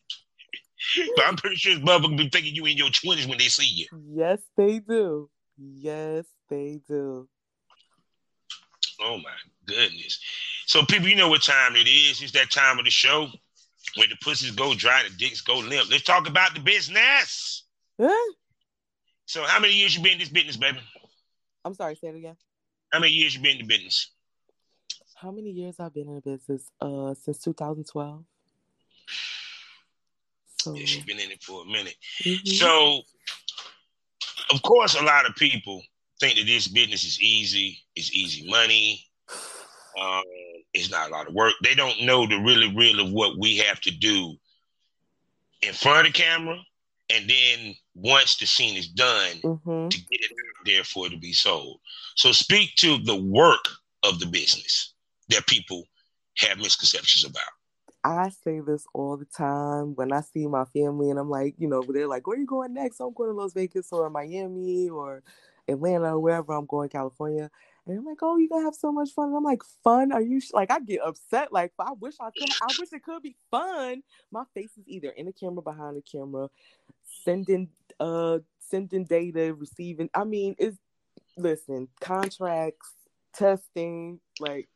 [1.17, 3.65] but I'm pretty sure Bubba will be thinking you in your twenties when they see
[3.65, 3.87] you.
[4.13, 5.31] Yes, they do.
[5.57, 7.29] Yes, they do.
[9.01, 9.31] Oh my
[9.67, 10.19] goodness!
[10.67, 12.21] So people, you know what time it is?
[12.23, 13.29] It's that time of the show
[13.95, 15.91] where the pussies go dry, the dicks go limp.
[15.91, 17.65] Let's talk about the business.
[18.01, 18.33] Huh?
[19.27, 20.81] So, how many years you been in this business, baby?
[21.65, 22.37] I'm sorry, say it again.
[22.93, 24.11] How many years you been in the business?
[25.15, 26.71] How many years I've been in the business?
[26.81, 28.25] Uh, since 2012.
[30.61, 31.97] So, yeah, she's been in it for a minute.
[32.23, 32.49] Mm-hmm.
[32.49, 33.03] So,
[34.53, 35.83] of course, a lot of people
[36.21, 37.79] think that this business is easy.
[37.95, 39.07] It's easy money.
[40.01, 40.23] Um,
[40.73, 41.55] it's not a lot of work.
[41.63, 44.37] They don't know the really real of what we have to do
[45.63, 46.59] in front of the camera
[47.11, 49.89] and then once the scene is done mm-hmm.
[49.89, 51.81] to get it out there for it to be sold.
[52.17, 53.65] So speak to the work
[54.03, 54.95] of the business
[55.29, 55.85] that people
[56.39, 57.43] have misconceptions about.
[58.03, 61.69] I say this all the time when I see my family and I'm like, you
[61.69, 63.01] know, they're like, where are you going next?
[63.01, 65.23] I'm going to Las Vegas or Miami or
[65.69, 67.51] Atlanta or wherever I'm going, California.
[67.87, 69.29] And I'm like, oh, you're gonna have so much fun.
[69.29, 70.13] And I'm like, fun?
[70.13, 70.53] Are you sh-?
[70.53, 70.71] like?
[70.71, 71.53] I get upset.
[71.53, 72.49] Like, I wish I could.
[72.63, 74.03] I wish it could be fun.
[74.31, 76.49] My face is either in the camera, behind the camera,
[77.25, 77.69] sending,
[77.99, 80.11] uh, sending data, receiving.
[80.15, 80.77] I mean, it's
[81.37, 82.93] listen, contracts,
[83.33, 84.69] testing, like,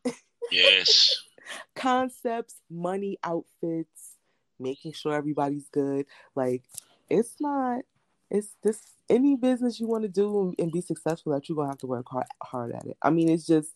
[0.50, 1.10] yes,
[1.76, 4.16] concepts, money, outfits,
[4.58, 6.06] making sure everybody's good.
[6.34, 6.62] Like,
[7.10, 7.82] it's not.
[8.30, 11.78] It's this any business you want to do and be successful at, you're gonna have
[11.78, 12.96] to work hard hard at it.
[13.02, 13.70] I mean, it's just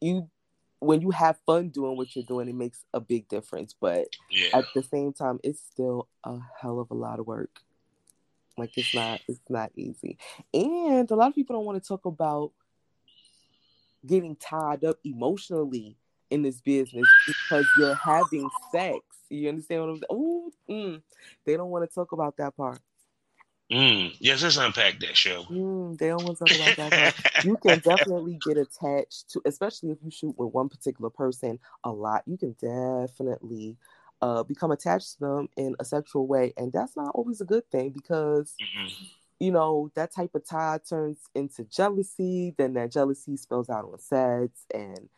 [0.00, 0.28] you
[0.80, 3.74] when you have fun doing what you're doing, it makes a big difference.
[3.78, 4.58] But yeah.
[4.58, 7.60] at the same time, it's still a hell of a lot of work.
[8.58, 10.18] Like it's not it's not easy.
[10.52, 12.52] And a lot of people don't want to talk about
[14.06, 15.96] getting tied up emotionally
[16.30, 18.98] in this business because you're having sex.
[19.28, 20.52] You understand what I'm saying?
[20.68, 21.02] Mm,
[21.44, 22.80] they don't want to talk about that part.
[23.70, 25.44] Mm, yes, let's unpack that show.
[25.44, 27.44] Mm, they don't want to talk about that.
[27.44, 31.90] you can definitely get attached to, especially if you shoot with one particular person a
[31.92, 32.24] lot.
[32.26, 33.76] You can definitely
[34.20, 37.68] uh, become attached to them in a sexual way, and that's not always a good
[37.70, 38.54] thing because.
[38.60, 39.04] Mm-hmm.
[39.42, 43.98] You know, that type of tie turns into jealousy, then that jealousy spills out on
[43.98, 45.08] sets, and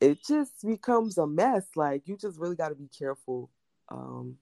[0.00, 1.66] it just becomes a mess.
[1.74, 3.50] Like, you just really got to be careful
[3.88, 4.36] um,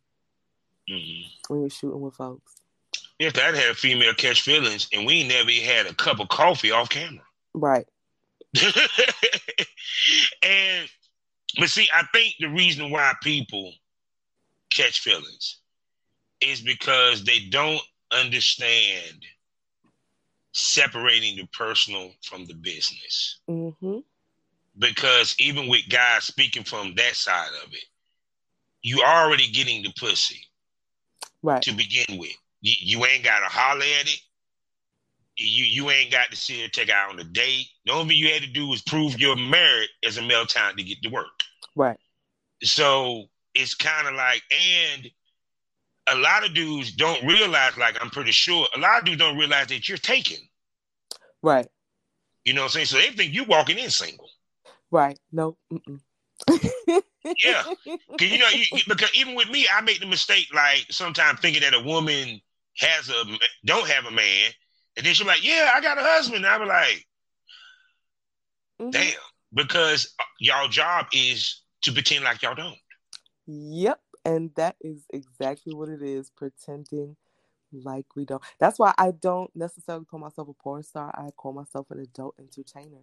[0.87, 1.29] mm-hmm.
[1.49, 2.57] when you're shooting with folks.
[3.19, 6.71] If that had a female catch feelings, and we never had a cup of coffee
[6.71, 7.25] off camera.
[7.55, 7.87] Right.
[10.43, 10.89] and
[11.59, 13.73] but see, I think the reason why people
[14.71, 15.59] catch feelings
[16.41, 17.81] is because they don't
[18.13, 19.25] understand
[20.53, 23.39] separating the personal from the business.
[23.49, 23.99] Mm-hmm.
[24.79, 27.85] Because even with guys speaking from that side of it,
[28.83, 30.41] you're already getting the pussy
[31.43, 32.37] right to begin with.
[32.67, 34.21] You, you ain't got to holler at it.
[35.37, 37.69] You you ain't got to see her take out on a date.
[37.85, 40.79] The only thing you had to do was prove your merit as a male talent
[40.79, 41.45] to get to work.
[41.77, 41.99] Right.
[42.65, 45.09] So it's kind of like, and
[46.09, 49.39] a lot of dudes don't realize, like I'm pretty sure, a lot of dudes don't
[49.39, 50.39] realize that you're taken.
[51.43, 51.69] Right.
[52.45, 52.87] You know what I'm saying?
[52.87, 54.29] So they think you walking in single.
[54.91, 55.19] Right.
[55.31, 55.57] No.
[56.49, 57.63] yeah.
[57.85, 61.63] Cause you know, you, because even with me, I make the mistake like sometimes thinking
[61.63, 62.41] that a woman
[62.79, 63.25] has a
[63.65, 64.51] don't have a man,
[64.97, 67.07] and then she's like, "Yeah, I got a husband." I'm like,
[68.81, 68.91] mm-hmm.
[68.91, 69.15] "Damn,"
[69.55, 72.79] because y'all job is to pretend like y'all don't.
[73.47, 77.17] Yep, and that is exactly what it is, pretending
[77.73, 78.43] like we don't.
[78.59, 81.13] That's why I don't necessarily call myself a porn star.
[81.15, 83.03] I call myself an adult entertainer.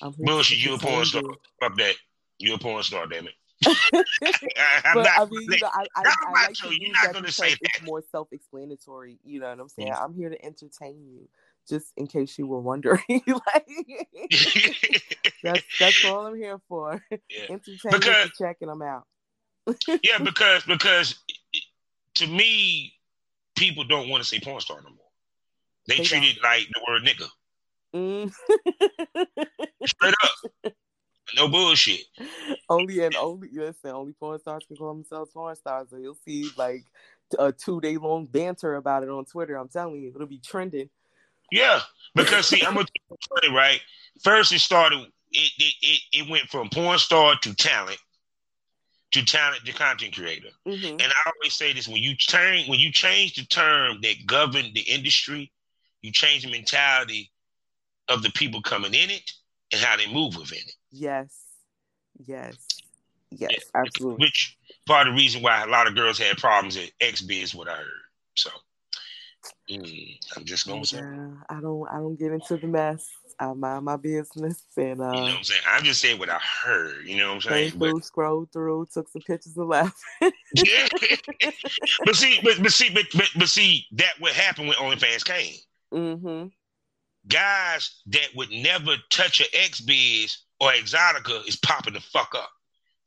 [0.00, 1.22] I'm Bullshit, you a porn star.
[1.60, 1.94] Fuck that.
[2.38, 3.34] You a porn star, damn it.
[3.92, 8.02] but I mean, you know, I, I, I like to use that because it's more
[8.10, 9.18] self-explanatory.
[9.24, 9.92] You know what I'm saying?
[9.92, 10.04] Mm-hmm.
[10.04, 11.28] I'm here to entertain you,
[11.68, 13.02] just in case you were wondering.
[13.08, 13.68] like,
[15.42, 17.02] that's that's all I'm here for.
[17.10, 17.44] Yeah.
[17.50, 19.06] Entertain because, checking them out.
[20.02, 21.16] yeah, because because
[22.14, 22.94] to me,
[23.56, 24.98] people don't want to say porn star no more.
[25.86, 26.28] They, they treat don't.
[26.30, 27.28] it like the word nigga.
[27.94, 28.32] Mm.
[29.86, 30.72] Straight up.
[31.36, 32.02] No bullshit.
[32.68, 35.88] Only and only listen, only porn stars can call themselves porn stars.
[35.90, 36.84] So you'll see like
[37.38, 39.56] a two day long banter about it on Twitter.
[39.56, 40.88] I'm telling you, it'll be trending.
[41.50, 41.80] Yeah,
[42.14, 43.80] because see, I'm gonna tell you right.
[44.22, 45.06] First, it started.
[45.30, 47.98] It, it it it went from porn star to talent,
[49.12, 50.48] to talent to content creator.
[50.66, 50.92] Mm-hmm.
[50.92, 54.72] And I always say this: when you turn, when you change the term that govern
[54.74, 55.52] the industry,
[56.00, 57.30] you change the mentality
[58.08, 59.30] of the people coming in it
[59.72, 60.74] and how they move within it.
[60.90, 61.34] Yes.
[62.26, 62.56] Yes.
[63.30, 64.26] Yes, absolutely.
[64.26, 67.54] Which part of the reason why a lot of girls had problems at XB is
[67.54, 67.86] what I heard.
[68.34, 68.50] So
[69.70, 73.08] mm, I'm just gonna say I don't I don't get into the mess.
[73.40, 75.62] I mind my business and uh you know what I'm saying?
[75.66, 77.72] I'm just saying what I heard, you know what I'm saying?
[77.76, 79.96] But, scrolled through, took some pictures and left.
[80.20, 80.88] yeah.
[82.04, 85.54] but see, but, but see, but, but but see, that what happened when OnlyFans came.
[85.92, 86.48] Mm-hmm
[87.28, 92.50] guys that would never touch an XBiz or Exxxotica is popping the fuck up.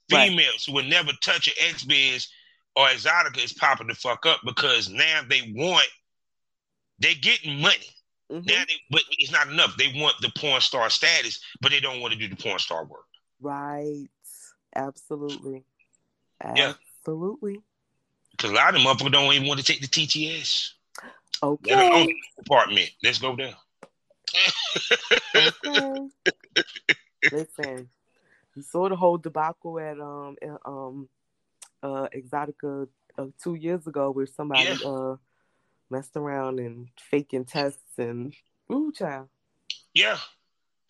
[0.10, 0.62] Females right.
[0.68, 2.28] who would never touch an XBiz
[2.76, 5.88] or Exxxotica is popping the fuck up because now they want,
[7.00, 7.90] they're getting money.
[8.32, 8.46] Mm-hmm.
[8.46, 9.76] Now they, but it's not enough.
[9.78, 12.86] They want the porn star status, but they don't want to do the porn star
[12.86, 13.06] work.
[13.42, 14.08] Right.
[14.76, 15.64] Absolutely.
[16.42, 17.60] Absolutely.
[18.32, 20.70] Because a lot of them motherfuckers don't even want to take the TTS.
[21.42, 22.16] Okay.
[22.38, 22.90] Department.
[23.04, 23.56] Let's go there
[25.36, 26.08] okay.
[27.32, 27.90] Listen,
[28.56, 31.10] you saw the whole debacle at um um
[31.84, 34.88] uh Exxxotica uh, two years ago where somebody yeah.
[34.88, 35.16] uh
[35.90, 38.34] messed around and faking tests and
[38.72, 39.28] ooh child.
[39.94, 40.18] Yeah.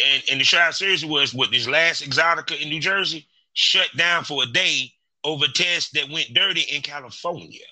[0.04, 4.24] And and the trial series was what this last Exxxotica in New Jersey shut down
[4.24, 4.92] for a day
[5.24, 7.66] over tests that went dirty in California.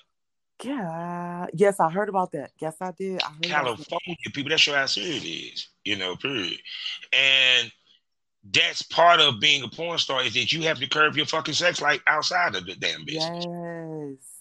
[0.62, 1.46] Yeah.
[1.52, 2.52] Yes, I heard about that.
[2.60, 3.22] Yes, I did.
[3.22, 5.68] I California people, that's how serious it is.
[5.84, 6.58] You know, period.
[7.12, 7.72] And
[8.52, 11.54] that's part of being a porn star is that you have to curb your fucking
[11.54, 13.46] sex life outside of the damn business.
[13.46, 14.33] Yes.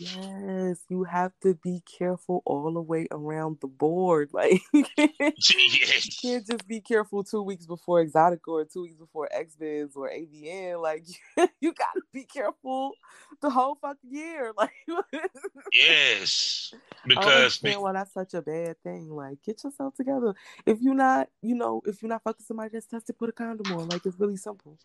[0.00, 4.30] Yes, you have to be careful all the way around the board.
[4.38, 5.50] Like, yes.
[5.50, 10.08] you can't just be careful two weeks before Exotic or two weeks before XBiz or
[10.08, 10.80] AVN.
[10.80, 11.04] Like,
[11.60, 12.92] you gotta be careful
[13.40, 14.52] the whole fucking year.
[14.56, 14.70] Like,
[15.72, 16.72] yes,
[17.04, 19.10] because I why that's such a bad thing.
[19.10, 20.34] Like, get yourself together.
[20.66, 23.72] If you're not, you know, if you're not fucking somebody that's tested, put a condom
[23.72, 23.88] on.
[23.88, 24.78] Like, it's really simple.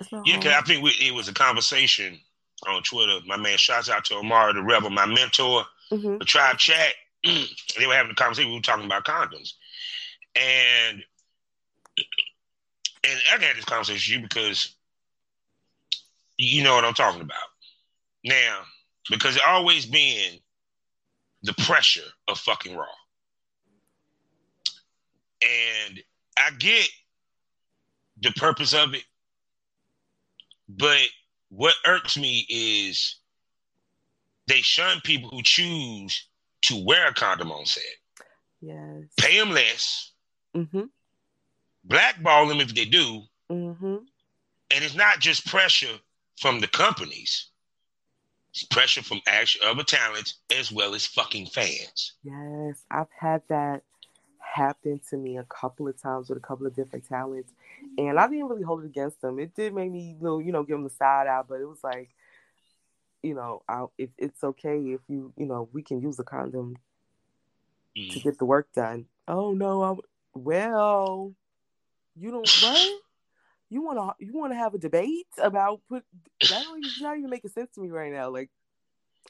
[0.00, 2.18] It's not yeah, I think we, it was a conversation
[2.66, 3.18] on Twitter.
[3.26, 6.18] My man, shouts out to Omar the Rebel, my mentor, mm-hmm.
[6.18, 6.94] the tribe chat.
[7.24, 8.50] they were having a conversation.
[8.50, 9.52] We were talking about condoms,
[10.36, 11.02] and
[13.04, 14.74] and I had this conversation with you because
[16.36, 17.36] you know what I'm talking about.
[18.24, 18.60] Now,
[19.10, 20.38] because it always been
[21.42, 22.86] the pressure of fucking raw,
[25.42, 26.00] and
[26.36, 26.88] I get
[28.20, 29.04] the purpose of it,
[30.68, 30.98] but
[31.48, 33.16] what irks me is
[34.46, 36.28] they shun people who choose
[36.62, 37.84] to wear a condom on set.
[38.60, 39.04] Yes.
[39.18, 40.12] Pay them less.
[40.56, 40.84] Mm-hmm.
[41.84, 43.22] Blackball them if they do.
[43.50, 43.96] Mm-hmm.
[44.70, 45.98] And it's not just pressure
[46.40, 47.50] from the companies.
[48.50, 52.14] It's pressure from actual other talents as well as fucking fans.
[52.22, 53.82] Yes, I've had that
[54.58, 57.52] happen to me a couple of times with a couple of different talents
[57.96, 59.38] and I didn't really hold it against them.
[59.38, 62.10] It did make me, you know, give them the side out, but it was like,
[63.22, 66.76] you know, I, if it's okay if you, you know, we can use a condom
[67.96, 68.12] mm.
[68.12, 69.06] to get the work done.
[69.26, 69.94] Oh no, I,
[70.34, 71.32] well,
[72.16, 73.00] you don't what?
[73.70, 76.04] You want to you want to have a debate about put
[76.40, 78.30] that don't even, not even making sense to me right now.
[78.30, 78.50] Like,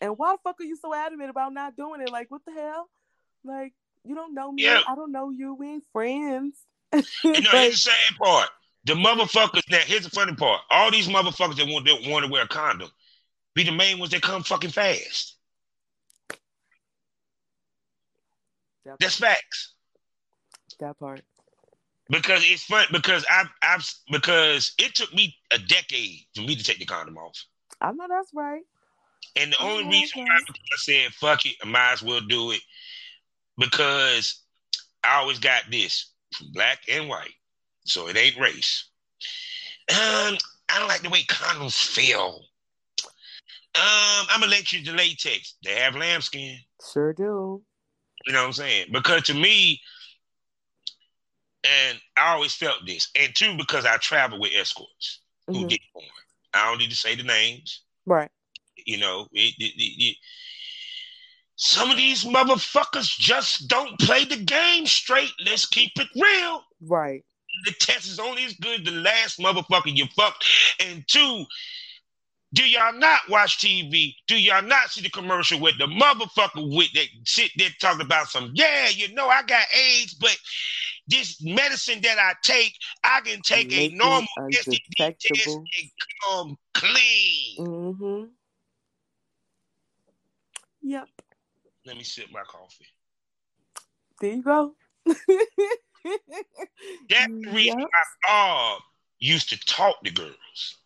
[0.01, 2.13] and why the fuck are you so adamant about not doing it?
[2.13, 2.89] Like, what the hell?
[3.43, 3.73] Like,
[4.09, 4.65] you don't know me.
[4.65, 4.81] Yeah.
[4.89, 5.55] I don't know you.
[5.55, 6.59] We ain't friends.
[6.95, 8.49] you know, here's the sad part.
[8.87, 10.63] The motherfuckers that here's the funny part.
[10.71, 12.91] All these motherfuckers that want that want to wear a condom
[13.55, 15.37] be the main ones that come fucking fast.
[18.87, 19.75] That That's facts.
[20.81, 21.21] That part.
[22.09, 26.65] Because it's fun because I've I've because it took me a decade for me to
[26.65, 27.45] take the condom off.
[27.83, 28.63] I know that's right.
[29.37, 32.53] And the I only reason why I said fuck it, I might as well do
[32.53, 32.61] it
[33.59, 34.43] because
[35.05, 37.35] I always got this from black and white.
[37.85, 38.89] So it ain't race.
[39.91, 40.37] Um,
[40.69, 42.43] I don't like the way condoms feel.
[43.75, 45.55] Um, I'm you the latex.
[45.65, 46.59] They have lambskin.
[46.93, 47.63] Sure do.
[48.27, 48.87] You know what I'm saying?
[48.93, 49.81] Because to me,
[51.65, 55.61] and I always felt this, and two, because I travel with escorts mm-hmm.
[55.61, 56.07] who get born.
[56.55, 57.83] I don't need to say the names.
[58.07, 58.31] Right.
[58.85, 60.17] You know, it, it, it,
[61.59, 65.33] some of these motherfuckers just don't play the game straight.
[65.45, 66.63] Let's keep it real.
[66.81, 67.25] Right.
[67.65, 70.45] The test is only as good the last motherfucker you fucked.
[70.79, 71.45] And two,
[72.55, 74.15] do y'all not watch TV?
[74.29, 78.29] Do y'all not see the commercial with the motherfucker with that sit there talking about
[78.29, 80.37] some, yeah, you know, I got AIDS, but
[81.09, 85.91] this medicine that I take, I can take a normal STD test and
[86.25, 87.59] come clean.
[87.59, 88.25] Mm-hmm.
[90.83, 91.09] Yep.
[91.89, 92.87] Let me sip my coffee.
[94.21, 94.75] There you go.
[95.07, 95.17] That's
[97.33, 97.89] the reason yep.
[97.89, 98.81] my mom
[99.19, 100.77] used to talk to girls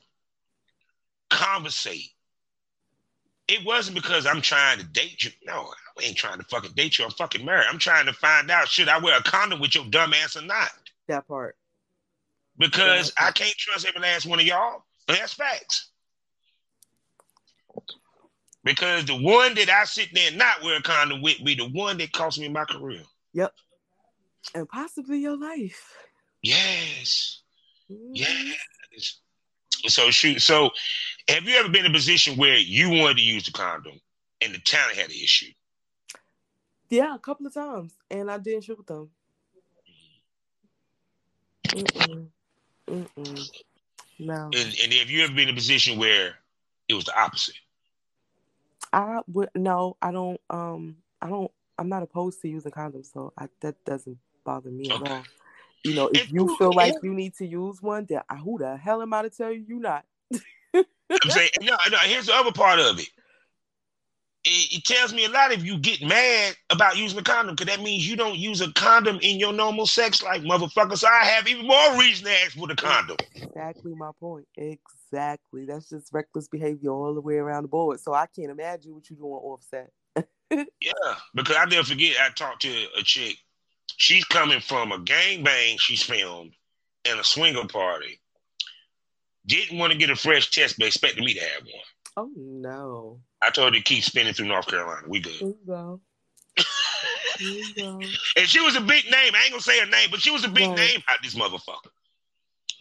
[1.33, 2.11] conversate.
[3.49, 5.31] It wasn't because I'm trying to date you.
[5.45, 7.05] No, I ain't trying to fucking date you.
[7.05, 7.67] I'm fucking married.
[7.69, 10.43] I'm trying to find out should I wear a condom with your dumb ass or
[10.43, 10.71] not.
[11.09, 11.57] That part.
[12.59, 13.29] Because that part.
[13.31, 14.85] I can't trust every last one of y'all.
[15.07, 15.91] But that's facts.
[18.65, 21.69] Because the one that I sit there and not wear a condom with be the
[21.69, 23.03] one that cost me my career.
[23.33, 23.53] Yep.
[24.55, 25.97] And possibly your life.
[26.43, 27.43] Yes.
[27.91, 28.13] Mm-hmm.
[28.15, 29.19] Yes.
[29.87, 30.41] So shoot.
[30.43, 30.71] So
[31.29, 34.01] have you ever been in a position where you wanted to use the condom
[34.41, 35.53] and the town had an issue?
[36.89, 39.11] Yeah, a couple of times, and I didn't shoot with them.
[41.69, 42.27] Mm-mm.
[42.87, 43.51] Mm-mm.
[44.19, 44.51] No.
[44.55, 46.35] And, and have you ever been in a position where
[46.89, 47.57] it was the opposite?
[48.93, 50.41] I would no, I don't.
[50.51, 51.51] Um, I don't.
[51.79, 55.23] I'm not opposed to using condoms, so I, that doesn't bother me at all.
[55.85, 59.03] You know, if you feel like you need to use one, then who the hell
[59.03, 60.05] am I to tell you you not?
[60.75, 61.99] I'm saying no, no.
[61.99, 63.09] Here's the other part of it.
[64.45, 64.79] It.
[64.79, 67.83] It tells me a lot if you get mad about using a condom, because that
[67.83, 70.97] means you don't use a condom in your normal sex life, motherfucker.
[70.97, 73.17] So I have even more reason to ask for the condom.
[73.35, 74.47] Exactly my point.
[74.57, 75.67] Exactly.
[75.67, 78.01] That's just reckless behavior all the way around the board.
[78.01, 79.91] So I can't imagine what you're doing offset.
[80.51, 82.17] yeah, because I never forget.
[82.21, 83.37] I talked to a chick.
[83.97, 86.55] She's coming from a gang bang she's filmed
[87.05, 88.21] and a swinger party
[89.47, 91.83] didn't want to get a fresh test, but expected me to have one.
[92.17, 93.21] Oh no!
[93.43, 95.07] I told her to keep spinning through North Carolina.
[95.09, 95.33] We good.
[95.41, 96.01] There you go.
[97.39, 98.01] There you go.
[98.37, 99.33] and she was a big name.
[99.35, 100.77] I ain't gonna say her name, but she was a big right.
[100.77, 101.91] name out this motherfucker.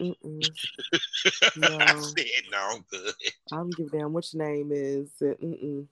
[0.00, 1.78] no.
[1.78, 3.14] I said no, I'm good.
[3.52, 5.10] I don't give a damn what your name is.
[5.20, 5.86] Mm-mm.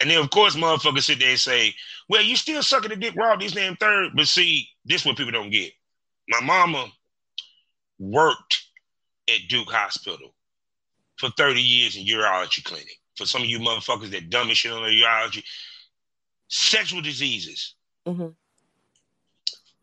[0.00, 1.74] And then of course motherfuckers sit there and say,
[2.08, 4.12] Well, you still sucking the dick raw, this name third.
[4.14, 5.72] But see, this what people don't get.
[6.28, 6.86] My mama
[7.98, 8.62] worked
[9.28, 10.34] at Duke Hospital
[11.20, 12.98] for 30 years in urology clinic.
[13.16, 15.44] For some of you motherfuckers that dumb as shit on the urology,
[16.48, 17.74] sexual diseases.
[18.06, 18.28] Mm-hmm.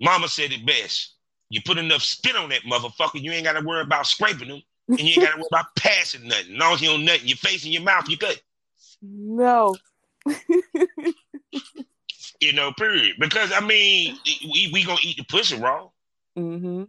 [0.01, 1.13] Mama said it best.
[1.49, 4.61] You put enough spit on that motherfucker, you ain't got to worry about scraping them,
[4.89, 6.55] and you ain't got to worry about passing nothing.
[6.55, 8.41] As long as you don't nut in your face and your mouth, you good.
[9.01, 9.75] No.
[12.41, 13.15] you know, period.
[13.19, 15.88] Because I mean, we we gonna eat the pussy raw.
[16.38, 16.83] Mm-hmm.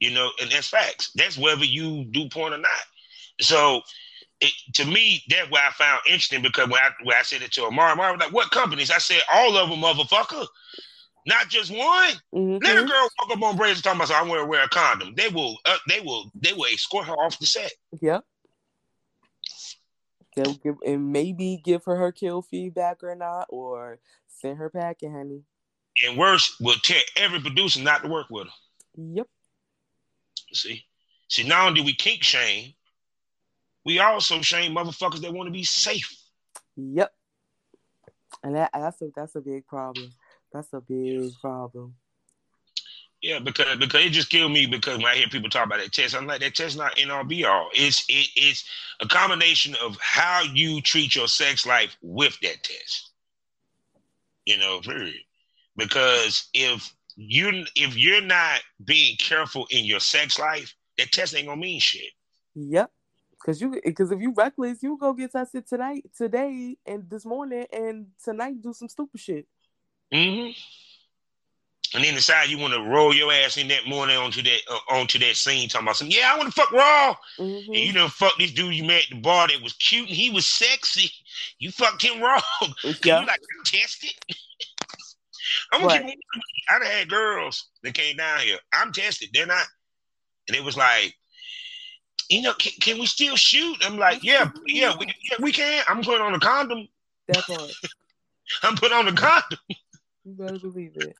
[0.00, 1.12] You know, and that's facts.
[1.14, 2.70] That's whether you do porn or not.
[3.40, 3.82] So
[4.40, 7.52] it, to me, that's what I found interesting because when I when I said it
[7.52, 10.46] to Amara, Amara was like, "What companies?" I said, "All of them, motherfucker."
[11.26, 12.12] Not just one.
[12.34, 12.64] Mm-hmm.
[12.64, 14.68] Let a girl walk up on braids and talk about, "I'm going to wear a
[14.68, 17.72] condom." They will, uh, they will, they will escort her off the set.
[18.00, 18.24] Yep.
[20.36, 25.12] They'll give and maybe give her her kill feedback or not, or send her packing,
[25.12, 25.42] honey.
[26.06, 28.52] And worse, will tell every producer not to work with her.
[28.96, 29.26] Yep.
[30.52, 30.84] See,
[31.28, 32.72] see, not only do we kink shame,
[33.88, 36.14] we also shame motherfuckers that want to be safe.
[36.76, 37.10] Yep,
[38.42, 40.10] and that that's a that's a big problem.
[40.52, 41.94] That's a big problem.
[43.22, 45.94] Yeah, because because it just killed me because when I hear people talk about that
[45.94, 47.70] test, I'm like that test not in all be all.
[47.72, 48.68] It's it, it's
[49.00, 53.12] a combination of how you treat your sex life with that test.
[54.44, 55.22] You know, period.
[55.76, 61.46] Because if you if you're not being careful in your sex life, that test ain't
[61.46, 62.12] gonna mean shit.
[62.54, 62.90] Yep.
[63.48, 67.64] Cause you, cause if you reckless, you go get tested tonight, today, and this morning,
[67.72, 69.46] and tonight do some stupid shit.
[70.12, 70.50] Mm-hmm.
[71.96, 74.94] And then decide you want to roll your ass in that morning onto that uh,
[74.94, 76.08] onto that scene, talking about some.
[76.10, 77.16] Yeah, I want to fuck raw.
[77.38, 77.72] Mm-hmm.
[77.72, 80.14] And you done fuck this dude you met at the bar that was cute and
[80.14, 81.10] he was sexy.
[81.58, 82.42] You fucked him wrong.
[83.02, 83.20] Yeah.
[83.20, 84.10] you like tested.
[85.72, 86.20] I'm gonna keep
[86.68, 88.58] I've had girls that came down here.
[88.74, 89.30] I'm tested.
[89.32, 89.66] They're not.
[90.48, 91.14] And it was like,
[92.28, 93.76] you know, can, can we still shoot?
[93.82, 95.82] I'm like, yeah, yeah, we, yeah, we can.
[95.88, 96.88] I'm putting on a condom.
[97.28, 97.72] That part.
[98.62, 99.58] I'm putting on a condom.
[100.24, 101.16] You better believe it.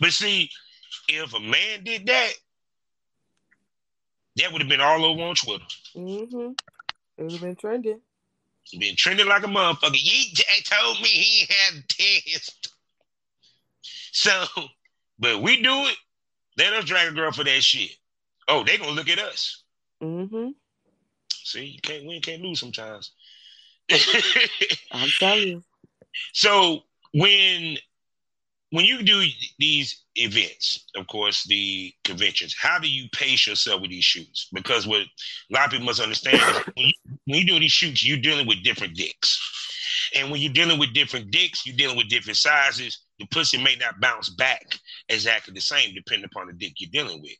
[0.00, 0.50] But see,
[1.08, 2.32] if a man did that,
[4.36, 5.64] that would have been all over on Twitter.
[5.96, 6.52] Mm-hmm.
[7.16, 8.00] It would have been trending.
[8.78, 9.94] Been trending like a motherfucker.
[9.94, 12.74] Yeet told me he had test.
[14.12, 14.44] So,
[15.18, 15.96] but we do it.
[16.56, 17.90] Let us drag a girl for that shit.
[18.48, 19.63] Oh, they gonna look at us.
[20.04, 20.48] Mm-hmm.
[21.30, 23.12] See, you can't win, can't lose sometimes.
[24.92, 25.64] I'm telling you.
[26.32, 26.80] So
[27.12, 27.78] when
[28.70, 29.24] when you do
[29.58, 34.48] these events, of course, the conventions, how do you pace yourself with these shoots?
[34.52, 35.06] Because what a
[35.50, 36.92] lot of people must understand is when you,
[37.26, 39.40] when you do these shoots, you're dealing with different dicks.
[40.16, 42.98] And when you're dealing with different dicks, you're dealing with different sizes.
[43.20, 44.78] The pussy may not bounce back
[45.08, 47.36] exactly the same depending upon the dick you're dealing with.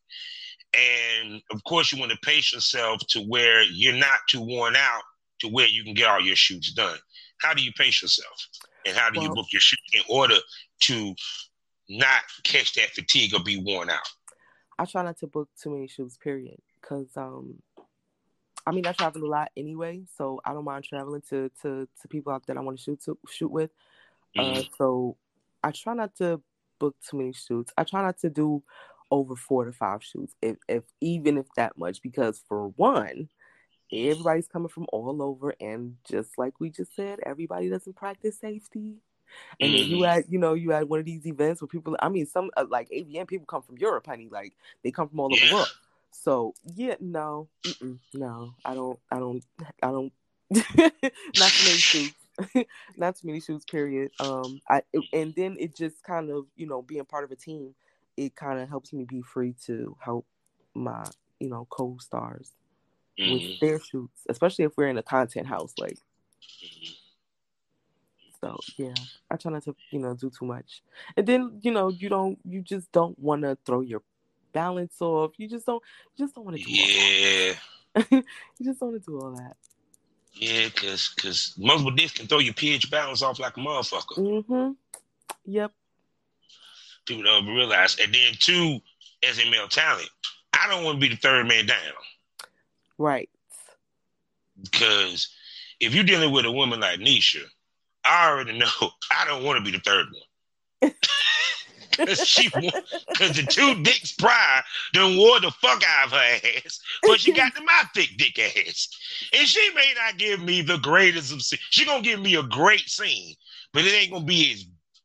[0.77, 5.03] And of course, you want to pace yourself to where you're not too worn out
[5.41, 6.99] to where you can get all your shoots done.
[7.41, 8.49] How do you pace yourself?
[8.87, 10.37] And how do well, you book your shoot in order
[10.83, 11.15] to
[11.89, 14.09] not catch that fatigue or be worn out?
[14.79, 16.61] I try not to book too many shoots, period.
[16.81, 17.55] Because um
[18.67, 22.09] I mean I travel a lot anyway, so I don't mind traveling to to, to
[22.09, 23.71] people that I want to shoot to shoot with.
[24.37, 24.61] Mm-hmm.
[24.61, 25.17] Uh, so
[25.63, 26.41] I try not to
[26.79, 27.73] book too many shoots.
[27.79, 28.63] I try not to do
[29.15, 33.29] over four to five shoots, if, if even if that much, because for one,
[33.93, 38.97] everybody's coming from all over, and just like we just said, everybody doesn't practice safety.
[39.61, 39.79] And mm.
[39.79, 40.05] then you mm-hmm.
[40.05, 42.67] had, you know, you had one of these events where people, I mean, some uh,
[42.69, 44.29] like AVN people come from Europe, honey.
[44.31, 44.53] Like
[44.83, 45.73] they come from all over the world.
[46.11, 47.49] So yeah, no,
[48.13, 49.45] no, I don't, I don't,
[49.83, 50.13] I don't,
[50.51, 50.63] not
[51.51, 52.15] too many shoots,
[52.97, 53.65] not too many shoots.
[53.65, 54.13] Period.
[54.21, 57.75] Um, I and then it just kind of, you know, being part of a team,
[58.17, 60.27] it kind of helps me be free to help
[60.75, 61.05] my,
[61.41, 62.53] you know, co-stars
[63.19, 63.33] mm.
[63.33, 63.67] with mm-hmm.
[63.67, 65.99] their shoots, especially if we're in a content house, like.
[66.43, 66.93] Mm-hmm.
[68.41, 68.93] So yeah,
[69.31, 70.83] I try not to, you know, do too much.
[71.17, 74.03] And then, you know, you don't you just don't wanna throw your
[74.55, 75.33] balance off.
[75.37, 75.83] You just don't
[76.17, 77.55] you just don't want to do yeah.
[78.11, 78.23] you
[78.63, 79.57] just don't want to do all that.
[80.35, 84.19] Yeah, cause cause multiple dicks can throw your pH balance off like a motherfucker.
[84.19, 84.73] Mm-hmm.
[85.45, 85.73] Yep.
[87.07, 87.97] People don't realize.
[88.03, 88.79] And then two,
[89.29, 90.09] as a male talent,
[90.53, 91.79] I don't want to be the third man down.
[92.99, 93.29] Right.
[94.63, 95.29] Because
[95.81, 97.43] if you're dealing with a woman like Nisha,
[98.05, 98.67] I already know
[99.11, 100.07] I don't want to be the third
[100.81, 100.93] one.
[101.97, 106.81] Cause she because the two dicks prior done wore the fuck out of her ass,
[107.03, 108.89] but she got the my thick dick ass.
[109.33, 111.41] And she may not give me the greatest of
[111.71, 113.37] She gonna give me a great scene,
[113.73, 114.65] but it ain't gonna be as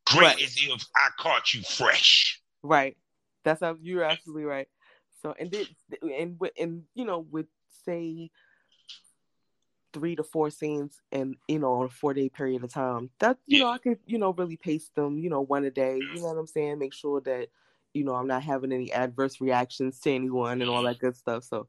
[0.10, 0.44] great right.
[0.44, 2.42] as if I caught you fresh.
[2.64, 2.98] Right.
[3.44, 4.68] That's how you're absolutely right.
[5.22, 5.66] So and then
[6.02, 7.48] and and you know with
[7.86, 8.30] say
[9.94, 13.38] three to four scenes and you know on a four day period of time that
[13.48, 13.64] you yeah.
[13.64, 16.28] know i could you know really pace them you know one a day you know
[16.28, 17.48] what i'm saying make sure that
[17.94, 21.08] you know i'm not having any adverse reactions to anyone and all that mm-hmm.
[21.08, 21.68] good stuff so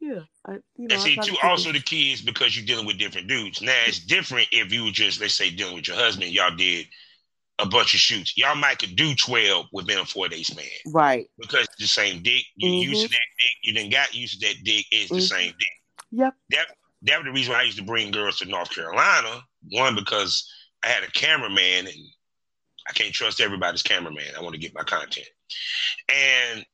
[0.00, 2.98] yeah I, you know, and see too also the key is because you're dealing with
[2.98, 6.32] different dudes now it's different if you were just let's say dealing with your husband
[6.32, 6.86] y'all did
[7.60, 11.26] a bunch of shoots y'all might could do 12 within a four day span right
[11.38, 12.90] because the same dick you mm-hmm.
[12.90, 15.24] used to that dick you then got used to that dick it's the mm-hmm.
[15.24, 16.66] same dick yep that
[17.02, 19.42] that was the reason why I used to bring girls to North Carolina.
[19.70, 20.50] One, because
[20.84, 21.96] I had a cameraman and
[22.88, 24.34] I can't trust everybody's cameraman.
[24.36, 25.28] I want to get my content.
[26.08, 26.64] And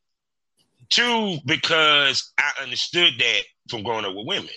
[0.90, 4.50] two, because I understood that from growing up with women.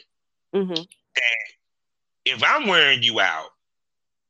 [0.56, 0.74] Mm-hmm.
[0.74, 1.46] That
[2.26, 3.50] if I'm wearing you out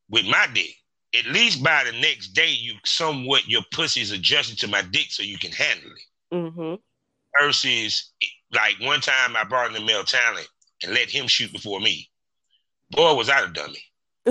[0.09, 0.73] with my dick,
[1.17, 5.23] at least by the next day, you somewhat your pussy's adjusted to my dick so
[5.23, 6.35] you can handle it.
[6.35, 6.75] Mm-hmm.
[7.41, 8.11] Versus,
[8.53, 10.47] like one time I brought in the male talent
[10.83, 12.09] and let him shoot before me.
[12.91, 13.83] Boy, was I a dummy.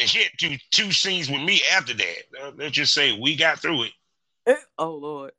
[0.00, 2.54] and she had two two scenes with me after that.
[2.56, 3.92] Let's just say we got through it.
[4.78, 5.32] Oh Lord.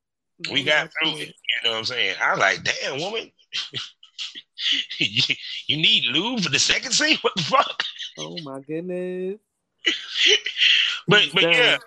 [0.51, 1.27] We got through it.
[1.27, 2.15] You know what I'm saying?
[2.21, 3.31] I was like, damn woman.
[4.99, 5.35] you,
[5.67, 7.17] you need lube for the second scene?
[7.21, 7.83] What the fuck?
[8.17, 9.39] Oh my goodness.
[11.07, 11.77] but but yeah.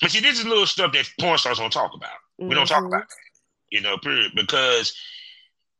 [0.00, 2.10] But see, this is little stuff that porn stars don't talk about.
[2.40, 2.48] Mm-hmm.
[2.48, 2.94] We don't talk mm-hmm.
[2.94, 3.16] about that.
[3.70, 4.32] You know, period.
[4.34, 4.94] Because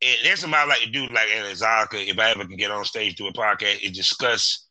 [0.01, 2.85] and there's somebody I like to do like Anazaka, if I ever can get on
[2.85, 4.67] stage do a podcast, is discuss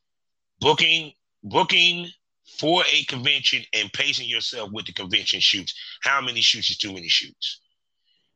[0.60, 1.12] booking,
[1.44, 2.10] booking
[2.60, 5.74] for a convention and pacing yourself with the convention shoots.
[6.02, 7.60] How many shoots is too many shoots?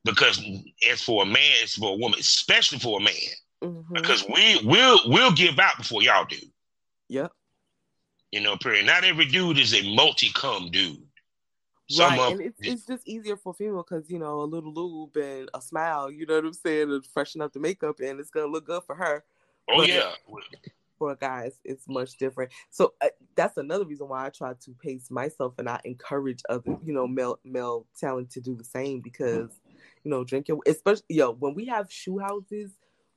[0.03, 0.43] Because
[0.89, 3.13] as for a man, it's for a woman, especially for a man.
[3.61, 3.93] Mm-hmm.
[3.93, 6.37] Because we will we'll give out before y'all do.
[7.09, 7.31] Yep.
[8.31, 8.85] You know, period.
[8.85, 10.97] Not every dude is a multi-cum dude.
[11.89, 15.17] Some right, and it's, it's just easier for female because you know a little lube
[15.17, 18.29] and a smile, you know what I'm saying, to freshen up the makeup, and it's
[18.29, 19.25] gonna look good for her.
[19.69, 20.11] Oh but yeah.
[20.97, 22.51] For guys, it's much different.
[22.69, 26.77] So uh, that's another reason why I try to pace myself and I encourage other,
[26.85, 29.49] you know, male male talent to do the same because,
[30.03, 32.71] you know, drinking, especially yo, when we have shoe houses,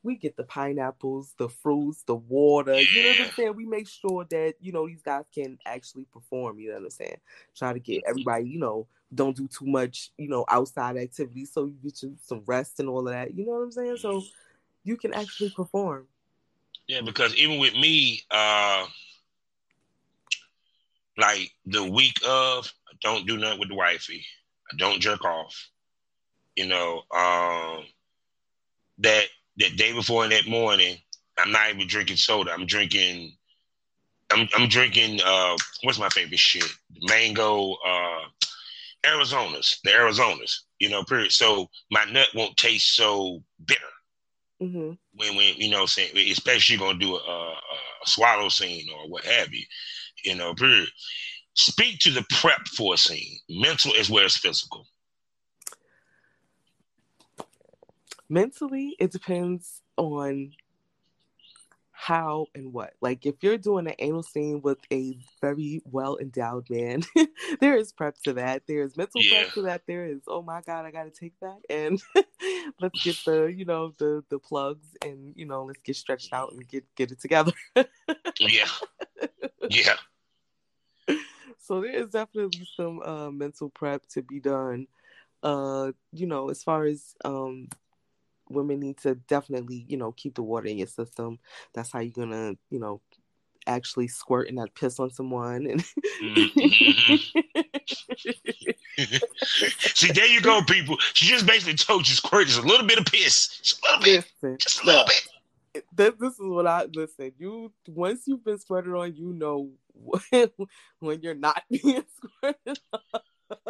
[0.05, 2.79] we get the pineapples, the fruits, the water.
[2.79, 3.57] You know what I'm saying?
[3.57, 6.61] We make sure that you know these guys can actually perform.
[6.61, 7.17] You know what I'm saying?
[7.57, 8.49] Try to get everybody.
[8.49, 10.11] You know, don't do too much.
[10.19, 13.35] You know, outside activities, so you get you some rest and all of that.
[13.35, 13.97] You know what I'm saying?
[13.97, 14.23] So
[14.85, 16.07] you can actually perform.
[16.87, 18.87] Yeah, because even with me, uh
[21.17, 24.27] like the week of, I don't do nothing with the wifey.
[24.71, 25.71] I don't jerk off.
[26.57, 27.85] You know, um
[28.99, 29.25] that
[29.59, 30.97] that day before and that morning,
[31.39, 32.53] I'm not even drinking soda.
[32.53, 33.33] I'm drinking.
[34.33, 35.21] I'm I'm drinking.
[35.25, 36.65] Uh, what's my favorite shit?
[37.09, 37.75] Mango.
[37.87, 38.21] Uh,
[39.07, 39.81] Arizona's.
[39.85, 40.65] The Arizona's.
[40.79, 41.05] You know.
[41.05, 41.33] Period.
[41.33, 43.81] So my nut won't taste so bitter.
[44.63, 44.93] Mm-hmm.
[45.17, 49.25] When when you know saying especially gonna do a, a, a swallow scene or what
[49.25, 49.65] have you.
[50.25, 50.55] You know.
[50.55, 50.89] Period.
[51.57, 54.87] Speak to the prep for a scene, mental as well as physical.
[58.29, 60.53] Mentally it depends on
[61.97, 62.93] how and what.
[63.01, 67.03] Like if you're doing an anal scene with a very well endowed man,
[67.61, 68.65] there is prep to that.
[68.67, 69.43] There's mental yeah.
[69.43, 69.83] prep to that.
[69.87, 72.03] There is, oh my god, I gotta take that and
[72.81, 76.53] let's get the, you know, the the plugs and you know, let's get stretched out
[76.53, 77.53] and get get it together.
[78.41, 78.69] yeah.
[79.71, 79.97] Yeah.
[81.59, 84.89] So there is definitely some uh, mental prep to be done.
[85.43, 87.69] Uh, you know, as far as um
[88.49, 91.39] women need to definitely, you know, keep the water in your system.
[91.75, 93.01] That's how you're gonna, you know,
[93.67, 95.67] actually squirt and not piss on someone.
[95.67, 95.85] And
[96.23, 97.17] mm-hmm.
[99.95, 100.97] See, there you go, people.
[101.15, 103.59] She just basically told you squirt is a little bit of piss.
[103.63, 104.25] Just a little bit.
[104.43, 105.29] Listen, just a little bit.
[105.93, 107.33] This, this is what I listen.
[107.39, 110.49] You once you've been squirted on, you know when,
[111.01, 113.21] when you're not being squirted on.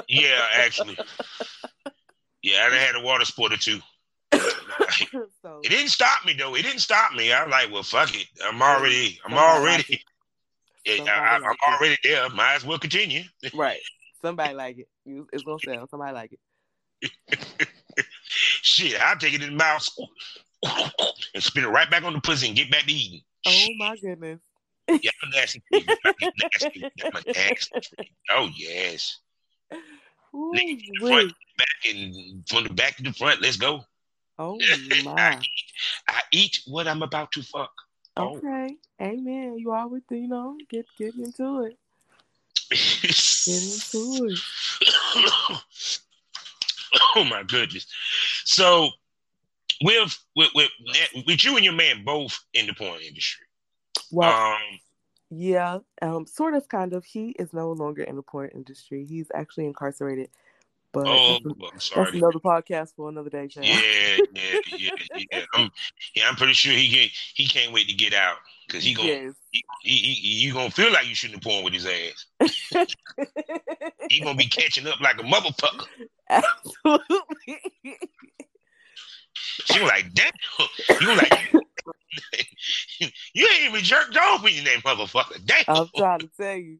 [0.08, 0.98] Yeah, actually.
[2.42, 3.80] Yeah, I had a water sport or two.
[5.42, 6.54] so, it didn't stop me though.
[6.54, 7.32] It didn't stop me.
[7.32, 8.26] I'm like, well, fuck it.
[8.44, 9.18] I'm already.
[9.24, 10.02] I'm already.
[10.86, 12.28] Like I, am already there.
[12.30, 13.22] Might as well continue.
[13.54, 13.80] right.
[14.22, 14.88] Somebody like it.
[15.32, 15.86] It's gonna sell.
[15.88, 17.68] Somebody like it.
[18.62, 19.86] Shit, I'll take it in the mouth
[21.34, 23.20] and spit it right back on the pussy and get back to eating.
[23.46, 24.40] Oh my goodness.
[24.88, 25.62] Yeah, I'm nasty.
[25.72, 26.90] nasty.
[27.04, 28.12] I'm nasty.
[28.30, 29.18] Oh yes.
[30.34, 33.40] Ooh, back and from the back to the front.
[33.40, 33.84] Let's go.
[34.38, 34.58] Oh
[35.04, 35.40] my!
[36.08, 37.72] I, eat what I'm about to fuck.
[38.16, 38.36] Oh.
[38.36, 39.56] Okay, amen.
[39.58, 41.78] You always, you know, get get into it.
[42.70, 44.38] get into it.
[47.16, 47.86] oh my goodness!
[48.44, 48.90] So,
[49.82, 50.70] with with with
[51.26, 53.46] with you and your man both in the porn industry.
[54.10, 54.80] Well, um,
[55.30, 57.04] yeah, um, sort of, kind of.
[57.04, 59.04] He is no longer in the porn industry.
[59.04, 60.30] He's actually incarcerated
[60.94, 61.38] but oh,
[61.72, 63.48] that's, that's another podcast for another day.
[63.56, 63.80] Yeah,
[64.32, 64.90] yeah, yeah,
[65.30, 65.40] yeah.
[65.54, 65.70] I'm,
[66.14, 68.36] yeah, I'm pretty sure he can, he can't wait to get out
[68.66, 69.34] because he gonna yes.
[69.50, 72.26] he, he, he, you gonna feel like you shouldn't have porn with his ass.
[74.08, 75.86] he gonna be catching up like a motherfucker.
[76.30, 77.58] Absolutely.
[79.64, 80.32] She was like, damn.
[81.00, 81.52] You was like,
[83.34, 85.44] you ain't even jerked off with your name, motherfucker.
[85.44, 85.64] Damn.
[85.68, 86.78] I'm trying to tell you.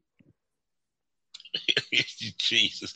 [2.39, 2.95] Jesus.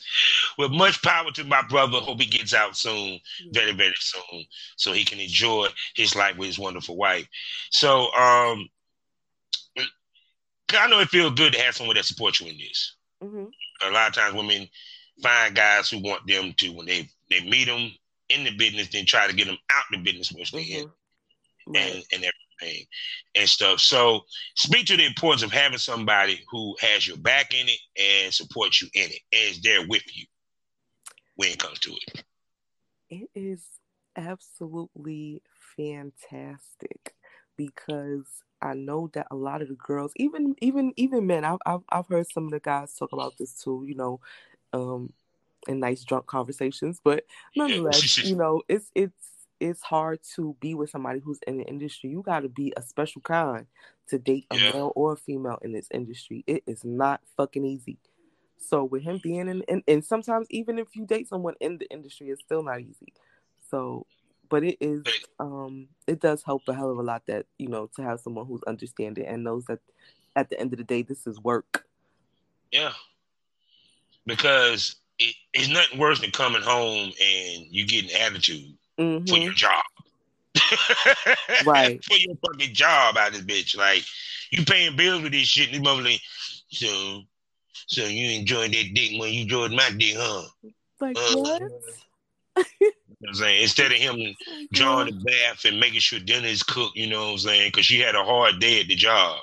[0.57, 1.99] Well, much power to my brother.
[1.99, 3.19] Hope he gets out soon,
[3.51, 4.45] very, very soon,
[4.75, 7.27] so he can enjoy his life with his wonderful wife.
[7.71, 8.69] So, um,
[10.71, 12.95] I know it feels good to have someone that supports you in this.
[13.23, 13.45] Mm-hmm.
[13.87, 14.67] A lot of times, women
[15.21, 17.91] find guys who want them to when they they meet them
[18.29, 20.81] in the business, then try to get them out the business once they're mm-hmm.
[20.81, 21.83] in, right.
[21.83, 22.38] and and everything
[23.35, 23.79] and stuff.
[23.79, 24.21] So
[24.55, 28.81] speak to the importance of having somebody who has your back in it and supports
[28.81, 30.25] you in it and is there with you
[31.35, 32.23] when it comes to it.
[33.09, 33.63] It is
[34.15, 35.41] absolutely
[35.77, 37.15] fantastic
[37.57, 38.25] because
[38.61, 42.07] I know that a lot of the girls, even even even men, I've I've, I've
[42.07, 43.85] heard some of the guys talk about this too.
[43.87, 44.19] You know,
[44.73, 45.13] um,
[45.67, 49.29] in nice drunk conversations, but nonetheless, you know, it's it's
[49.59, 52.09] it's hard to be with somebody who's in the industry.
[52.09, 53.65] You got to be a special kind
[54.07, 54.71] to date a yeah.
[54.71, 56.43] male or a female in this industry.
[56.47, 57.97] It is not fucking easy.
[58.57, 61.89] So with him being in, and, and sometimes even if you date someone in the
[61.89, 63.13] industry, it's still not easy.
[63.69, 64.05] So,
[64.49, 65.03] but it is,
[65.39, 68.47] um, it does help a hell of a lot that you know to have someone
[68.47, 69.79] who's understanding and knows that
[70.35, 71.85] at the end of the day, this is work.
[72.71, 72.93] Yeah,
[74.25, 79.25] because it, it's nothing worse than coming home and you getting attitude mm-hmm.
[79.25, 79.83] for your job.
[81.65, 82.03] right.
[82.03, 83.77] for your fucking job out of this bitch.
[83.77, 84.03] Like
[84.51, 85.73] you paying bills with this shit.
[85.73, 86.21] And these like,
[86.69, 87.21] so
[87.87, 90.43] so you enjoyed that dick when you enjoyed my dick, huh?
[90.99, 91.61] Like uh, what?
[92.79, 94.15] You know what I'm saying instead of him
[94.49, 97.67] oh drawing the bath and making sure dinner is cooked, you know what I'm saying?
[97.69, 99.39] Because she had a hard day at the job.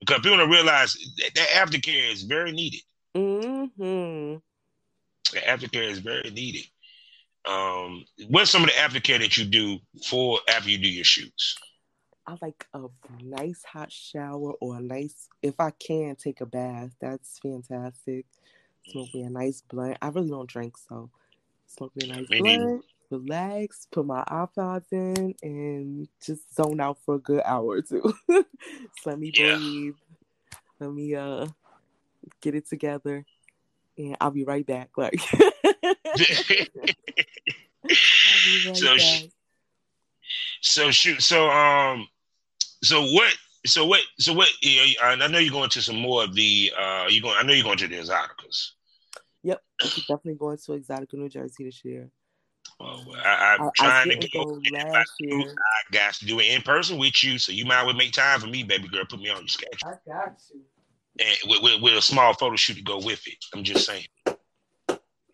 [0.00, 2.80] Because people don't realize that, that aftercare is very needed.
[3.14, 4.36] Mm-hmm.
[5.32, 6.64] The aftercare is very needed.
[7.46, 11.56] Um, what's some of the aftercare that you do for after you do your shoots?
[12.26, 12.82] I like a
[13.22, 16.90] nice hot shower or a nice, if I can, take a bath.
[17.00, 18.26] That's fantastic.
[18.88, 19.96] Smoke me a nice blunt.
[20.02, 21.10] I really don't drink, so
[21.66, 27.16] smoke me a nice blunt, relax, put my iPods in, and just zone out for
[27.16, 28.12] a good hour or two.
[29.06, 29.56] let me yeah.
[29.56, 29.94] breathe.
[30.80, 31.46] Let me uh
[32.40, 33.24] get it together,
[33.98, 34.90] and I'll be right back.
[34.96, 35.20] Like.
[35.32, 35.48] right
[38.74, 39.22] so, back.
[40.60, 41.22] so shoot.
[41.22, 42.08] So um,
[42.82, 43.34] so what?
[43.66, 44.00] So what?
[44.18, 44.48] So what?
[45.02, 46.72] I know you're going to some more of the.
[46.78, 47.36] Uh, you going?
[47.38, 48.70] I know you're going to the Exxxoticas.
[49.42, 52.10] Yep, definitely going to Exxxotica, New Jersey this year.
[52.78, 54.42] Oh, well, I, am trying I to go.
[54.72, 55.40] last I, year.
[55.40, 58.40] I got to do it in person with you, so you might well make time
[58.40, 59.04] for me, baby girl.
[59.08, 59.88] Put me on your schedule.
[59.88, 60.60] I got you.
[61.18, 63.38] And with, with, with a small photo shoot to go with it.
[63.54, 64.06] I'm just saying.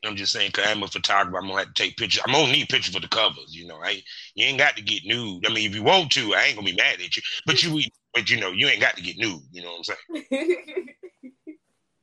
[0.05, 1.39] I'm just saying, cause I'm a photographer.
[1.39, 2.23] I'm gonna have to take pictures.
[2.27, 3.55] I'm gonna need pictures for the covers.
[3.55, 4.03] You know, I
[4.35, 5.47] you ain't got to get nude.
[5.47, 7.23] I mean, if you want to, I ain't gonna be mad at you.
[7.47, 7.81] But you,
[8.13, 9.43] but you know, you ain't got to get nude.
[9.53, 10.87] You know what I'm saying?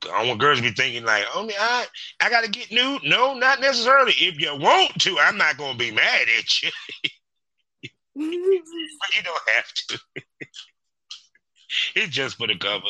[0.04, 1.86] I don't want girls to be thinking like, oh, I,
[2.22, 3.02] I got to get nude.
[3.04, 4.12] No, not necessarily.
[4.12, 6.70] If you want to, I'm not gonna be mad at you.
[8.14, 10.00] but you don't have to.
[11.96, 12.86] it's just for the cover.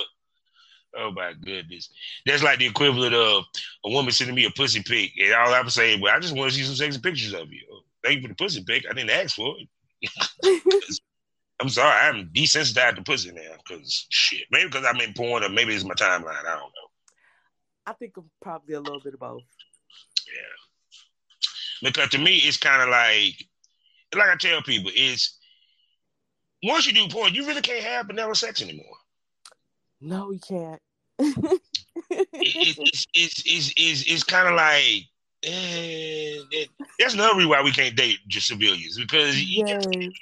[0.97, 1.91] Oh my goodness.
[2.27, 3.45] That's like the equivalent of
[3.85, 5.13] a woman sending me a pussy pic.
[5.23, 7.63] And all I'm saying, well, I just want to see some sexy pictures of you.
[7.73, 8.85] Oh, thank you for the pussy pic.
[8.89, 10.99] I didn't ask for it.
[11.61, 14.45] I'm sorry, I'm desensitized to pussy now because shit.
[14.51, 16.41] Maybe because I'm in porn or maybe it's my timeline.
[16.41, 16.91] I don't know.
[17.87, 19.43] I think probably a little bit of both.
[20.27, 21.89] Yeah.
[21.89, 23.45] Because to me, it's kind of like,
[24.15, 25.39] like I tell people, it's
[26.63, 28.97] once you do porn, you really can't have vanilla sex anymore.
[30.01, 30.81] No, you can't.
[31.19, 31.61] it,
[32.41, 35.05] it's, it's, it's, it's, it's kind of like
[35.45, 36.39] eh,
[36.99, 39.85] that's another reason why we can't date just civilians because you, yes.
[39.85, 40.17] just,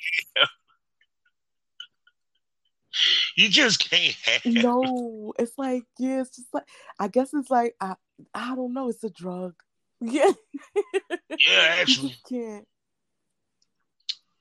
[3.36, 4.44] you just can't have.
[4.44, 6.66] No, it's like yeah, it's just like
[6.98, 7.94] I guess it's like I
[8.34, 8.88] I don't know.
[8.88, 9.54] It's a drug.
[10.00, 10.30] Yeah.
[11.28, 12.10] yeah, actually.
[12.10, 12.68] You can't.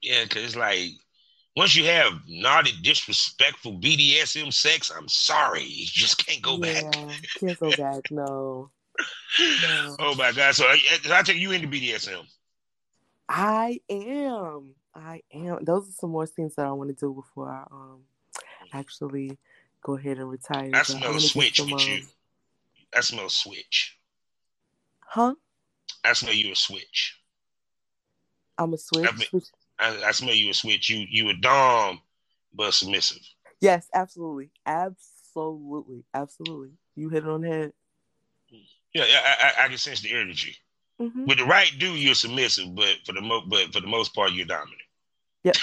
[0.04, 0.92] Yeah, because it's like
[1.58, 7.16] once you have naughty, disrespectful BDSM sex, I'm sorry, you just can't go yeah, back.
[7.40, 8.12] can't go back.
[8.12, 8.70] No.
[9.64, 9.96] no.
[10.00, 10.54] Oh my God!
[10.54, 10.78] So I,
[11.12, 12.26] I take you into BDSM.
[13.28, 14.76] I am.
[14.94, 15.64] I am.
[15.64, 18.02] Those are some more things that I want to do before I um
[18.72, 19.38] actually
[19.82, 20.70] go ahead and retire.
[20.76, 22.04] I smell a switch with um, you.
[22.96, 23.98] I smell a switch.
[25.00, 25.34] Huh?
[26.06, 27.20] I smell you a switch.
[28.60, 29.10] I'm a switch.
[29.80, 30.90] I, I smell you a switch.
[30.90, 32.02] You you a dom,
[32.54, 33.22] but submissive.
[33.62, 36.72] Yes, absolutely, absolutely, absolutely.
[36.96, 37.74] You hit it on the head.
[38.94, 40.56] Yeah, I, I, I can sense the energy.
[41.02, 41.26] Mm-hmm.
[41.26, 44.32] With the right dude, you're submissive, but for the mo- but for the most part,
[44.32, 44.82] you're dominant.
[45.44, 45.56] Yep.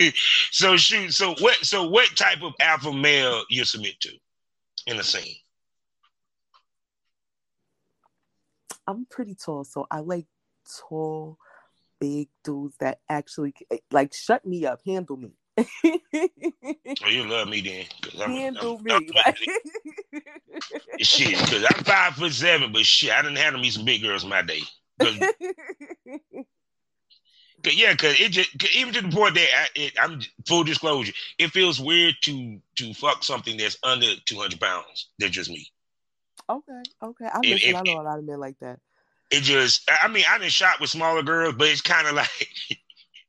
[0.50, 1.12] so shoot.
[1.12, 1.56] So what?
[1.64, 4.10] So what type of alpha male you submit to
[4.86, 5.36] in the scene?
[8.86, 10.26] I'm pretty tall, so I like
[10.78, 11.38] tall,
[12.00, 15.32] big dudes that actually eh, like shut me up, handle me.
[15.58, 17.84] oh, you love me then.
[18.22, 19.10] I'm, handle I'm, me.
[19.24, 19.34] I'm,
[21.00, 24.24] shit, because I'm five foot seven, but shit, I didn't handle me some big girls
[24.24, 24.60] in my day.
[25.00, 25.18] Cause,
[27.62, 30.64] cause yeah, because it just cause even to the point that I, it, I'm full
[30.64, 35.10] disclosure, it feels weird to to fuck something that's under 200 pounds.
[35.18, 35.66] They're just me.
[36.48, 37.26] Okay, okay.
[37.26, 37.76] I listen.
[37.76, 38.80] I know a lot of men like that
[39.30, 42.28] it just I mean I didn't shot with smaller girls, but it's kind of like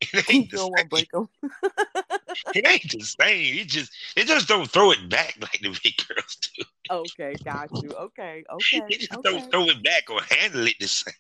[0.02, 0.88] it ain't the same.
[0.90, 1.30] Break them.
[2.56, 3.60] it ain't the same.
[3.60, 6.64] It just it just don't throw it back like the big girls do.
[6.90, 7.92] Okay, got you.
[7.92, 8.82] Okay, okay.
[8.90, 9.32] It just okay.
[9.32, 11.14] don't throw it back or handle it the same.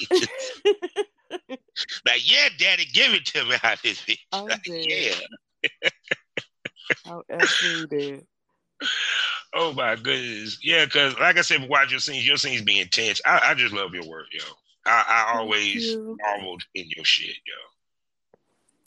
[0.00, 0.30] Just,
[2.06, 4.18] like yeah, daddy, give it to me out this bitch.
[4.32, 5.14] Like, yeah.
[7.06, 8.22] I'm absolutely.
[9.60, 10.84] Oh my goodness, yeah.
[10.84, 12.24] Because like I said, watch your scenes.
[12.24, 13.20] Your scenes be intense.
[13.26, 14.44] I, I just love your work, yo.
[14.86, 17.34] I, I always marveled in your shit,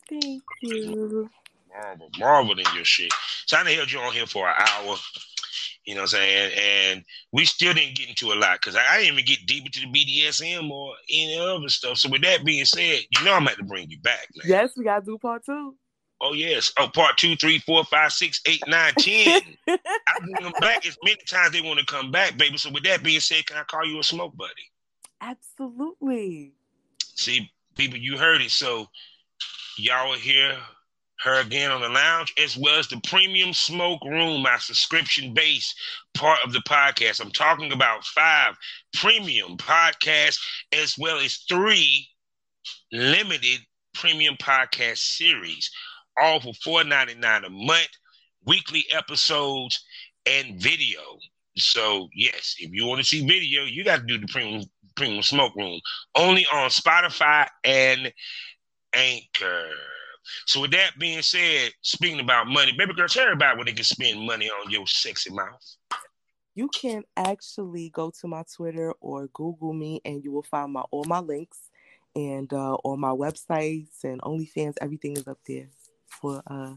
[0.07, 0.17] yo.
[0.19, 1.29] Thank you.
[1.73, 3.11] Marvel, marveled in your shit.
[3.47, 4.95] So I held you on here for an hour,
[5.85, 6.51] You know what I'm saying?
[6.57, 7.03] And
[7.33, 9.81] we still didn't get into a lot because I, I, didn't even get deep into
[9.81, 11.97] the BDSM or any other stuff.
[11.97, 14.27] So with that being said, you know I'm about to bring you back.
[14.35, 14.49] Man.
[14.49, 15.75] Yes, we gotta do part two.
[16.21, 16.71] Oh yes.
[16.77, 19.41] Oh, part two, three, four, five, six, eight, nine, ten.
[19.67, 19.77] I
[20.19, 22.57] bring them back as many times they want to come back, baby.
[22.57, 24.51] So with that being said, can I call you a smoke buddy?
[25.19, 26.53] Absolutely.
[27.15, 28.51] See, people, you heard it.
[28.51, 28.87] So
[29.77, 30.57] y'all will hear
[31.23, 35.75] her again on the lounge, as well as the premium smoke room, my subscription based
[36.15, 37.21] part of the podcast.
[37.21, 38.55] I'm talking about five
[38.93, 40.39] premium podcasts,
[40.71, 42.07] as well as three
[42.91, 43.59] limited
[43.93, 45.69] premium podcast series,
[46.17, 47.89] all for $4.99 a month,
[48.45, 49.83] weekly episodes,
[50.25, 50.99] and video.
[51.57, 54.63] So, yes, if you want to see video, you got to do the premium
[54.95, 55.79] premium smoke room
[56.15, 58.11] only on Spotify and
[58.93, 59.69] Anchor.
[60.45, 63.83] So with that being said, speaking about money, baby girl, tell everybody where they can
[63.83, 65.75] spend money on your sexy mouth.
[66.53, 70.81] You can actually go to my Twitter or Google me, and you will find my
[70.91, 71.69] all my links
[72.15, 74.75] and uh, my websites and OnlyFans.
[74.81, 75.69] Everything is up there
[76.11, 76.73] for uh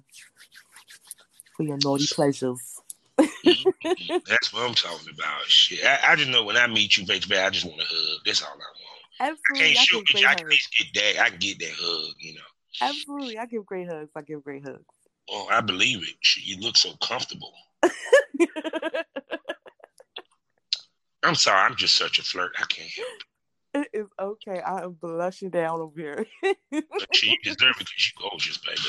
[1.57, 2.81] for your naughty pleasures.
[3.17, 5.43] That's what I'm talking about.
[5.47, 8.21] Shit, I, I, just know when I meet you, baby, I just want to hug.
[8.27, 9.39] That's all I want.
[9.39, 11.23] Absolutely, I can't shoot, I, I can get that.
[11.23, 12.15] I can get that hug.
[12.19, 12.41] You know.
[12.81, 13.39] Absolutely.
[13.39, 14.11] I give great hugs.
[14.17, 14.85] I give great hugs.
[15.31, 16.17] Oh, I believe it.
[16.43, 17.53] You look so comfortable.
[21.23, 21.61] I'm sorry.
[21.61, 22.53] I'm just such a flirt.
[22.59, 23.25] I can't help it.
[23.77, 24.61] It is okay.
[24.61, 26.27] I am blushing down over here.
[27.13, 28.81] she deserve it because you're gorgeous, baby.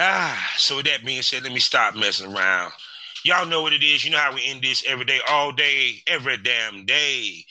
[0.00, 2.72] Ah, so with that being said, let me stop messing around.
[3.24, 4.04] Y'all know what it is.
[4.04, 7.44] You know how we end this every day, all day, every damn day.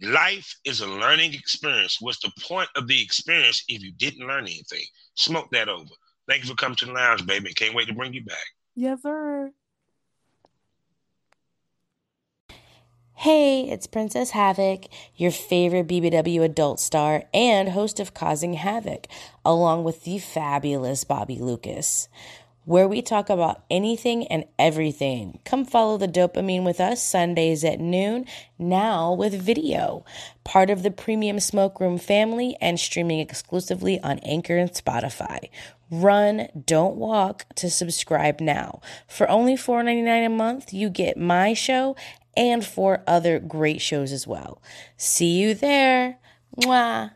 [0.00, 1.98] Life is a learning experience.
[2.00, 4.84] What's the point of the experience if you didn't learn anything?
[5.14, 5.90] Smoke that over.
[6.26, 7.52] Thank you for coming to the lounge, baby.
[7.52, 8.38] Can't wait to bring you back.
[8.74, 9.52] Yes, sir.
[13.20, 19.08] Hey, it's Princess Havoc, your favorite BBW adult star and host of Causing Havoc,
[19.44, 22.08] along with the fabulous Bobby Lucas
[22.70, 25.40] where we talk about anything and everything.
[25.44, 28.26] Come follow the dopamine with us Sundays at noon,
[28.58, 30.04] now with video.
[30.44, 35.48] Part of the Premium Smoke Room family and streaming exclusively on Anchor and Spotify.
[35.90, 38.80] Run, don't walk to subscribe now.
[39.08, 41.96] For only $4.99 a month, you get my show
[42.36, 44.60] and for other great shows as well.
[44.96, 46.18] See you there.
[46.56, 47.12] Mwah.